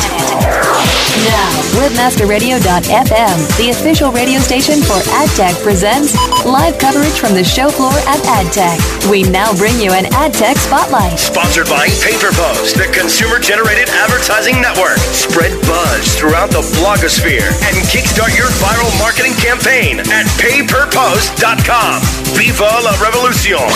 [1.28, 6.16] Now, Webmasterradio.fm, the official radio station for AdTech, presents
[6.46, 8.80] live coverage from the show floor at AdTech.
[9.12, 11.20] We now bring you an AdTech spotlight.
[11.20, 14.98] Sponsored by PayPerPost, the consumer generated advertising network.
[15.12, 22.21] Spread buzz throughout the blogosphere and kickstart your viral marketing campaign at payperpost.com.
[22.30, 23.68] Viva la revolucion.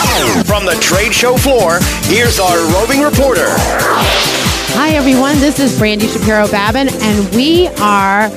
[0.44, 3.46] From the trade show floor, here's our roving reporter.
[4.78, 5.38] Hi, everyone.
[5.40, 8.28] This is Brandy Shapiro Babin, and we are.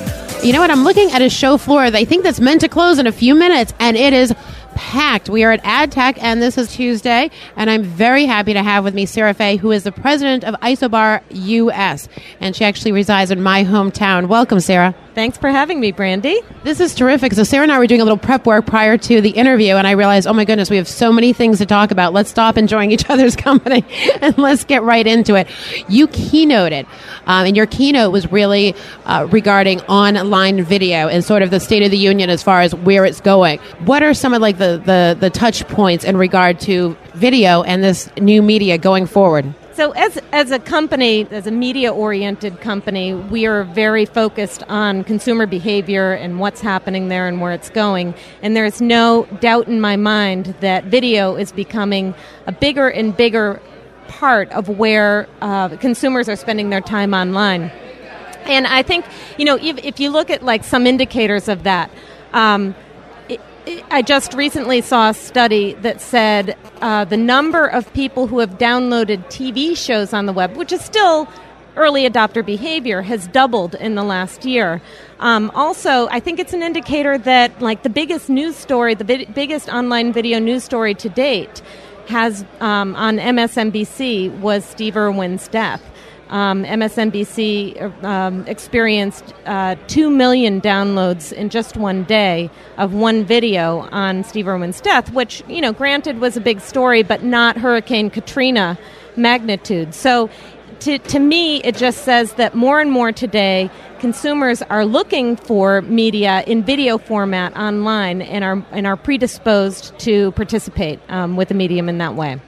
[0.42, 0.70] You know what?
[0.70, 3.12] I'm looking at a show floor that I think that's meant to close in a
[3.12, 4.34] few minutes, and it is
[4.74, 5.28] packed.
[5.28, 8.94] We are at AdTech, and this is Tuesday, and I'm very happy to have with
[8.94, 12.08] me Sarah Fay, who is the president of Isobar US,
[12.40, 14.26] and she actually resides in my hometown.
[14.26, 14.94] Welcome, Sarah.
[15.20, 16.40] Thanks for having me, Brandy.
[16.64, 17.34] This is terrific.
[17.34, 19.86] So Sarah and I were doing a little prep work prior to the interview, and
[19.86, 22.14] I realized, oh my goodness, we have so many things to talk about.
[22.14, 23.84] Let's stop enjoying each other's company
[24.22, 25.46] and let's get right into it.
[25.90, 26.86] You keynoted,
[27.26, 31.82] um, and your keynote was really uh, regarding online video and sort of the state
[31.82, 33.58] of the union as far as where it's going.
[33.84, 37.84] What are some of like the the, the touch points in regard to video and
[37.84, 39.54] this new media going forward?
[39.80, 45.04] So, as, as a company, as a media oriented company, we are very focused on
[45.04, 48.12] consumer behavior and what's happening there and where it's going.
[48.42, 52.14] And there's no doubt in my mind that video is becoming
[52.46, 53.62] a bigger and bigger
[54.06, 57.72] part of where uh, consumers are spending their time online.
[58.44, 59.06] And I think,
[59.38, 61.90] you know, if, if you look at like some indicators of that,
[62.34, 62.74] um,
[63.90, 68.58] I just recently saw a study that said uh, the number of people who have
[68.58, 71.28] downloaded TV shows on the web, which is still
[71.76, 74.80] early adopter behavior, has doubled in the last year.
[75.20, 79.26] Um, also, I think it's an indicator that, like, the biggest news story, the bi-
[79.26, 81.62] biggest online video news story to date,
[82.08, 85.82] has um, on MSNBC was Steve Irwin's death
[86.30, 93.88] um, MSNBC um, experienced uh, 2 million downloads in just one day of one video
[93.92, 98.10] on Steve Irwin's death, which, you know, granted was a big story, but not Hurricane
[98.10, 98.78] Katrina
[99.16, 99.94] magnitude.
[99.94, 100.30] So
[100.80, 105.82] to, to me, it just says that more and more today, consumers are looking for
[105.82, 111.54] media in video format online and are, and are predisposed to participate um, with the
[111.54, 112.40] medium in that way.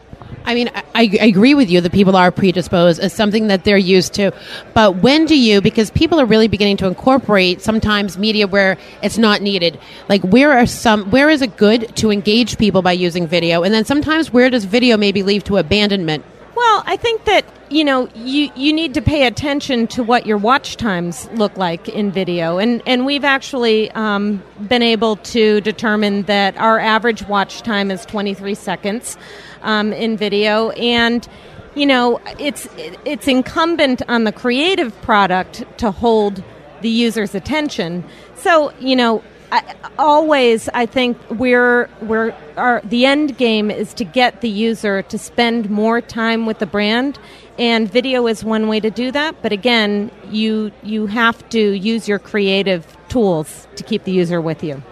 [0.45, 3.77] I mean, I, I, agree with you that people are predisposed as something that they're
[3.77, 4.33] used to.
[4.75, 9.19] But when do you, because people are really beginning to incorporate sometimes media where it's
[9.19, 9.79] not needed.
[10.09, 13.63] Like, where are some, where is it good to engage people by using video?
[13.63, 16.25] And then sometimes where does video maybe lead to abandonment?
[16.55, 20.37] Well, I think that you know you you need to pay attention to what your
[20.37, 26.25] watch times look like in video, and and we've actually um, been able to determine
[26.25, 29.17] that our average watch time is 23 seconds
[29.63, 31.27] um, in video, and
[31.75, 36.43] you know it's it's incumbent on the creative product to hold
[36.83, 38.05] the user's attention.
[38.35, 44.05] So you know I, always I think we're we're our the end game is to
[44.05, 47.19] get the user to spend more time with the brand.
[47.59, 49.43] And video is one way to do that.
[49.43, 54.65] But again you you have to use your creative tools to keep the user with
[54.65, 54.83] you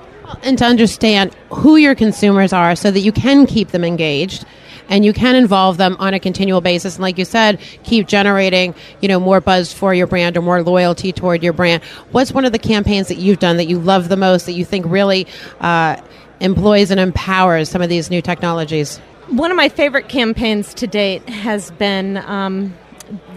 [0.42, 4.44] and to understand who your consumers are so that you can keep them engaged
[4.90, 6.96] and you can involve them on a continual basis.
[6.96, 10.62] And like you said, keep generating, you know, more buzz for your brand or more
[10.62, 11.82] loyalty toward your brand.
[12.10, 14.64] What's one of the campaigns that you've done that you love the most that you
[14.64, 15.26] think really
[15.60, 15.96] uh,
[16.40, 18.98] employs and empowers some of these new technologies?
[19.28, 22.18] One of my favorite campaigns to date has been.
[22.18, 22.74] Um,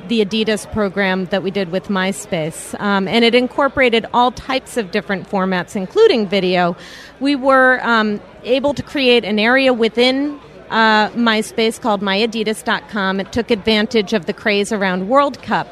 [0.08, 2.80] the Adidas program that we did with MySpace.
[2.80, 6.76] Um, and it incorporated all types of different formats, including video.
[7.20, 13.20] We were um, able to create an area within uh, MySpace called myadidas.com.
[13.20, 15.68] It took advantage of the craze around World Cup.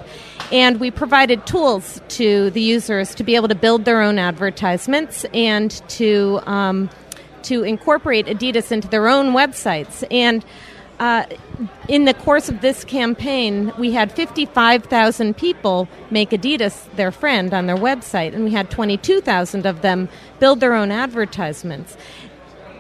[0.52, 5.26] And we provided tools to the users to be able to build their own advertisements
[5.34, 6.90] and to, um,
[7.44, 10.04] to incorporate Adidas into their own websites.
[10.12, 10.46] And
[11.02, 11.26] uh,
[11.88, 17.66] in the course of this campaign, we had 55,000 people make Adidas their friend on
[17.66, 21.98] their website, and we had 22,000 of them build their own advertisements.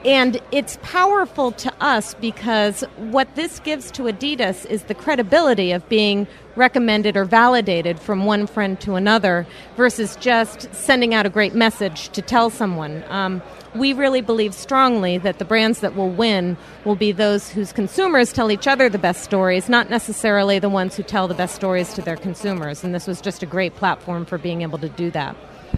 [0.03, 5.87] And it's powerful to us because what this gives to Adidas is the credibility of
[5.89, 9.45] being recommended or validated from one friend to another
[9.77, 13.03] versus just sending out a great message to tell someone.
[13.09, 13.43] Um,
[13.75, 18.33] we really believe strongly that the brands that will win will be those whose consumers
[18.33, 21.93] tell each other the best stories, not necessarily the ones who tell the best stories
[21.93, 22.83] to their consumers.
[22.83, 25.35] And this was just a great platform for being able to do that.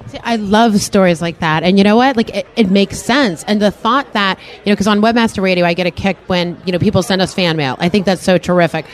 [0.07, 1.63] See, I love stories like that.
[1.63, 2.17] And you know what?
[2.17, 3.43] Like, it, it makes sense.
[3.45, 6.61] And the thought that, you know, because on Webmaster Radio, I get a kick when,
[6.65, 7.75] you know, people send us fan mail.
[7.79, 8.85] I think that's so terrific.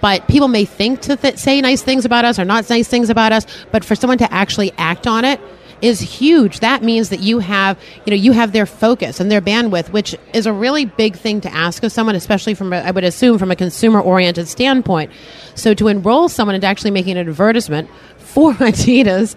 [0.00, 3.08] But people may think to th- say nice things about us or not nice things
[3.08, 5.40] about us, but for someone to actually act on it,
[5.84, 6.60] is huge.
[6.60, 10.16] That means that you have, you know, you have their focus and their bandwidth, which
[10.32, 13.38] is a really big thing to ask of someone, especially from, a, I would assume,
[13.38, 15.10] from a consumer oriented standpoint.
[15.54, 17.90] So to enroll someone into actually making an advertisement
[18.34, 19.36] for Adidas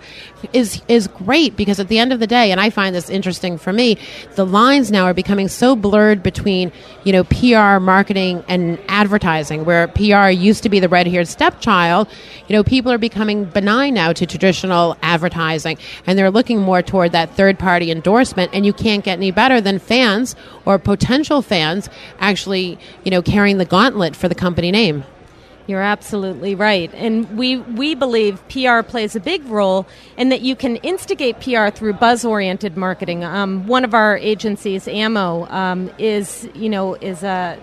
[0.54, 3.60] is is great because at the end of the day, and I find this interesting
[3.60, 3.98] for me,
[4.36, 6.72] the lines now are becoming so blurred between
[7.04, 9.66] you know PR, marketing, and advertising.
[9.66, 12.08] Where PR used to be the red-haired stepchild,
[12.48, 15.78] you know people are becoming benign now to traditional advertising,
[16.08, 18.50] and they're looking more toward that third-party endorsement.
[18.52, 20.36] And you can't get any better than fans
[20.66, 21.88] or potential fans
[22.20, 25.04] actually you know carrying the gauntlet for the company name.
[25.68, 26.90] You're absolutely right.
[26.94, 31.70] And we, we believe PR plays a big role in that you can instigate PR
[31.70, 33.26] through buzz oriented marketing.
[33.26, 37.60] Um, one of our agencies, Ammo, um, is, you know, is a.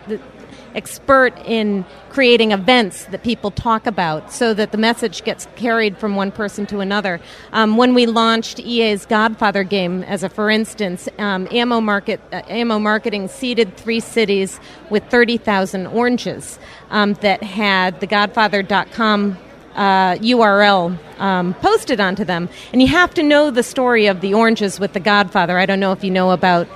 [0.74, 6.16] Expert in creating events that people talk about so that the message gets carried from
[6.16, 7.20] one person to another.
[7.52, 12.42] Um, when we launched EA's Godfather game, as a for instance, um, Ammo, Market, uh,
[12.48, 14.58] Ammo Marketing seeded three cities
[14.90, 16.58] with 30,000 oranges
[16.90, 19.38] um, that had the Godfather.com
[19.74, 22.48] uh, URL um, posted onto them.
[22.72, 25.58] And you have to know the story of the oranges with the Godfather.
[25.58, 26.68] I don't know if you know about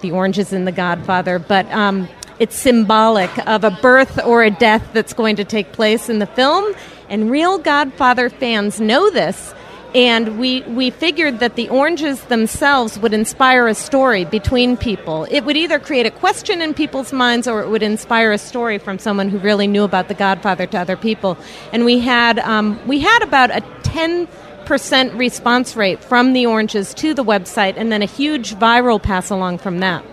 [0.00, 4.88] the oranges in the Godfather, but um, it's symbolic of a birth or a death
[4.92, 6.74] that's going to take place in the film.
[7.08, 9.54] And real Godfather fans know this.
[9.94, 15.26] And we, we figured that the oranges themselves would inspire a story between people.
[15.30, 18.76] It would either create a question in people's minds or it would inspire a story
[18.76, 21.38] from someone who really knew about the Godfather to other people.
[21.72, 24.28] And we had, um, we had about a 10
[24.66, 29.30] percent response rate from the oranges to the website and then a huge viral pass
[29.30, 30.04] along from that.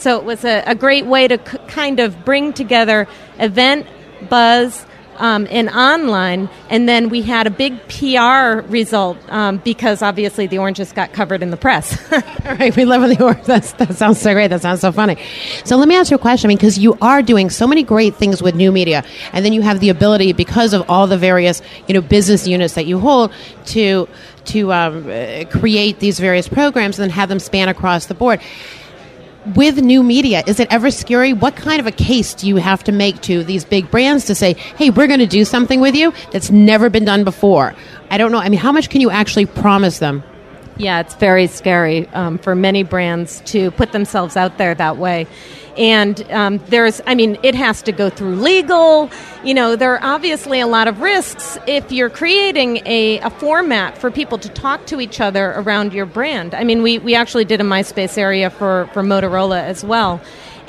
[0.00, 3.06] So it was a, a great way to c- kind of bring together
[3.38, 3.86] event
[4.30, 4.86] buzz
[5.18, 10.56] um, and online, and then we had a big PR result um, because obviously the
[10.56, 12.10] oranges got covered in the press.
[12.12, 13.44] All right, we love the orange.
[13.44, 14.48] That sounds so great.
[14.48, 15.18] That sounds so funny.
[15.64, 16.48] So let me ask you a question.
[16.48, 19.52] I mean, because you are doing so many great things with new media, and then
[19.52, 22.98] you have the ability, because of all the various you know business units that you
[22.98, 23.30] hold,
[23.66, 24.08] to
[24.46, 28.40] to um, uh, create these various programs and then have them span across the board
[29.54, 31.32] with new media, is it ever scary?
[31.32, 34.34] What kind of a case do you have to make to these big brands to
[34.34, 37.74] say, hey, we're going to do something with you that's never been done before?
[38.10, 38.38] I don't know.
[38.38, 40.22] I mean, how much can you actually promise them?
[40.76, 45.26] Yeah, it's very scary um, for many brands to put themselves out there that way.
[45.80, 49.10] And um, there's, I mean, it has to go through legal.
[49.42, 53.96] You know, there are obviously a lot of risks if you're creating a, a format
[53.96, 56.54] for people to talk to each other around your brand.
[56.54, 60.20] I mean, we, we actually did a MySpace area for, for Motorola as well.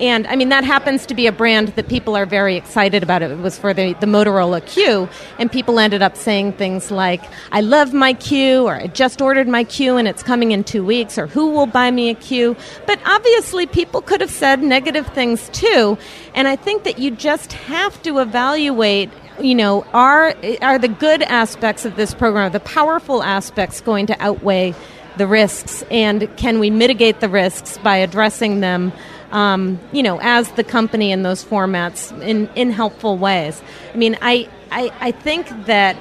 [0.02, 3.22] And I mean, that happens to be a brand that people are very excited about.
[3.22, 7.22] It was for the, the Motorola Q, and people ended up saying things like,
[7.52, 10.84] I love my Q, or I just ordered my Q and it's coming in two
[10.84, 12.58] weeks, or who will buy me a Q?
[12.88, 16.00] But obviously, people could have said negative things too.
[16.34, 21.24] And I think that you just have to evaluate you know, are are the good
[21.24, 24.76] aspects of this program, the powerful aspects, going to outweigh
[25.18, 28.92] the risks, and can we mitigate the risks by addressing them
[29.32, 33.62] um, you know, as the company in those formats in, in helpful ways.
[33.94, 35.96] I mean, I, I, I think that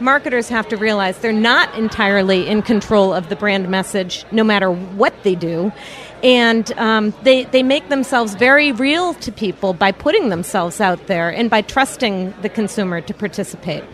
[0.00, 4.70] marketers have to realize they're not entirely in control of the brand message no matter
[4.70, 5.72] what they do.
[6.22, 11.30] And um, they, they make themselves very real to people by putting themselves out there
[11.30, 13.84] and by trusting the consumer to participate.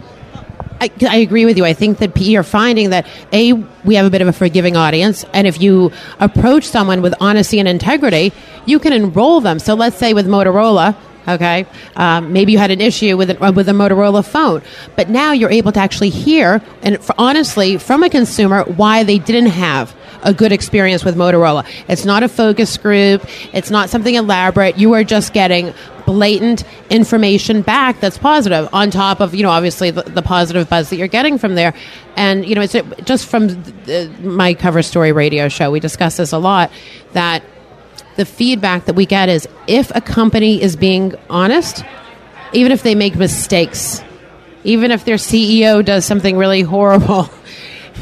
[0.82, 1.64] I, I, agree with you.
[1.64, 3.52] I think that you're finding that a
[3.84, 7.60] we have a bit of a forgiving audience, and if you approach someone with honesty
[7.60, 8.32] and integrity,
[8.66, 9.60] you can enroll them.
[9.60, 10.96] So let's say with Motorola,
[11.28, 14.60] okay, um, maybe you had an issue with a, with a Motorola phone,
[14.96, 19.50] but now you're able to actually hear and honestly from a consumer why they didn't
[19.50, 21.66] have a good experience with Motorola.
[21.88, 23.26] It's not a focus group.
[23.52, 24.78] It's not something elaborate.
[24.78, 29.90] You are just getting blatant information back that's positive on top of you know obviously
[29.90, 31.72] the, the positive buzz that you're getting from there
[32.16, 36.32] and you know it's just from the, my cover story radio show we discuss this
[36.32, 36.70] a lot
[37.12, 37.42] that
[38.16, 41.84] the feedback that we get is if a company is being honest
[42.52, 44.02] even if they make mistakes
[44.64, 47.30] even if their ceo does something really horrible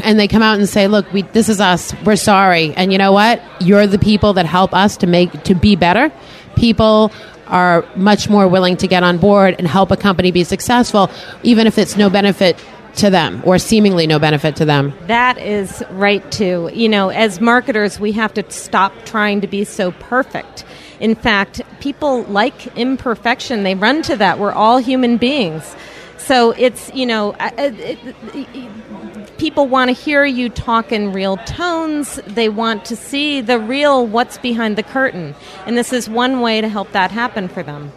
[0.02, 2.98] and they come out and say look we, this is us we're sorry and you
[2.98, 6.12] know what you're the people that help us to make to be better
[6.56, 7.12] people
[7.50, 11.10] are much more willing to get on board and help a company be successful,
[11.42, 12.56] even if it's no benefit
[12.96, 14.92] to them or seemingly no benefit to them.
[15.06, 16.70] That is right, too.
[16.72, 20.64] You know, as marketers, we have to stop trying to be so perfect.
[20.98, 24.38] In fact, people like imperfection, they run to that.
[24.38, 25.74] We're all human beings.
[26.18, 27.98] So it's, you know, uh, it,
[28.34, 29.09] it,
[29.40, 32.20] people want to hear you talk in real tones.
[32.26, 35.34] They want to see the real what's behind the curtain.
[35.64, 37.90] And this is one way to help that happen for them.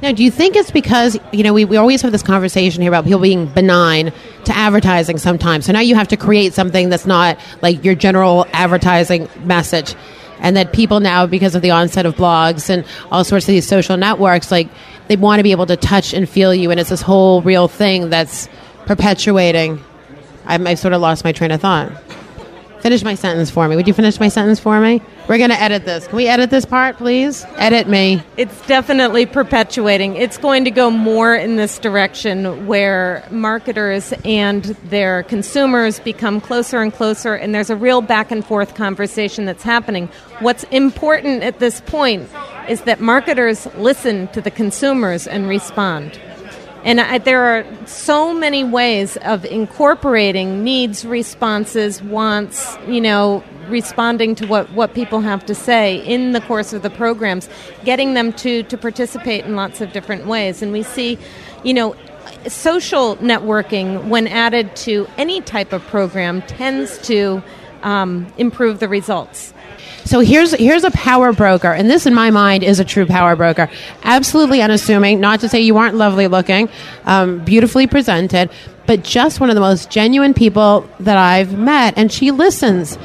[0.00, 2.90] Now, do you think it's because, you know, we, we always have this conversation here
[2.90, 4.12] about people being benign
[4.44, 5.66] to advertising sometimes.
[5.66, 9.96] So now you have to create something that's not like your general advertising message.
[10.38, 13.66] And that people now, because of the onset of blogs and all sorts of these
[13.66, 14.68] social networks, like
[15.08, 16.70] they want to be able to touch and feel you.
[16.70, 18.48] And it's this whole real thing that's
[18.86, 19.84] perpetuating.
[20.50, 21.92] I, I sort of lost my train of thought.
[22.80, 23.76] Finish my sentence for me.
[23.76, 25.02] Would you finish my sentence for me?
[25.28, 26.06] We're going to edit this.
[26.06, 27.44] Can we edit this part, please?
[27.56, 28.22] Edit me.
[28.38, 30.16] It's definitely perpetuating.
[30.16, 36.80] It's going to go more in this direction where marketers and their consumers become closer
[36.80, 40.08] and closer, and there's a real back and forth conversation that's happening.
[40.38, 42.30] What's important at this point
[42.66, 46.18] is that marketers listen to the consumers and respond.
[46.84, 54.34] And I, there are so many ways of incorporating needs, responses, wants, you know, responding
[54.36, 57.48] to what, what people have to say in the course of the programs,
[57.84, 60.62] getting them to, to participate in lots of different ways.
[60.62, 61.18] And we see,
[61.64, 61.94] you know,
[62.48, 67.42] social networking, when added to any type of program, tends to
[67.82, 69.52] um, improve the results.
[70.10, 73.36] So here's here's a power broker, and this, in my mind, is a true power
[73.36, 73.70] broker.
[74.02, 75.20] Absolutely unassuming.
[75.20, 76.68] Not to say you aren't lovely looking,
[77.04, 78.50] um, beautifully presented,
[78.88, 82.98] but just one of the most genuine people that I've met, and she listens.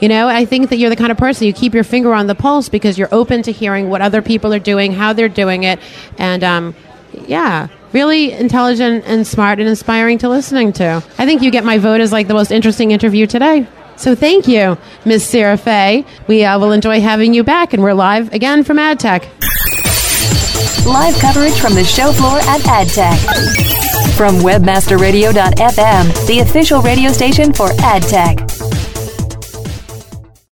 [0.00, 2.28] You know, I think that you're the kind of person you keep your finger on
[2.28, 5.64] the pulse because you're open to hearing what other people are doing, how they're doing
[5.64, 5.80] it,
[6.16, 6.76] and um,
[7.26, 11.02] yeah, really intelligent and smart and inspiring to listening to.
[11.18, 13.66] I think you get my vote as like the most interesting interview today.
[13.96, 15.24] So thank you, Ms.
[15.24, 16.04] Sarah Fay.
[16.26, 19.24] We uh, will enjoy having you back, and we're live again from AdTech.
[20.86, 24.16] Live coverage from the show floor at AdTech.
[24.16, 28.61] From webmasterradio.fm, the official radio station for AdTech.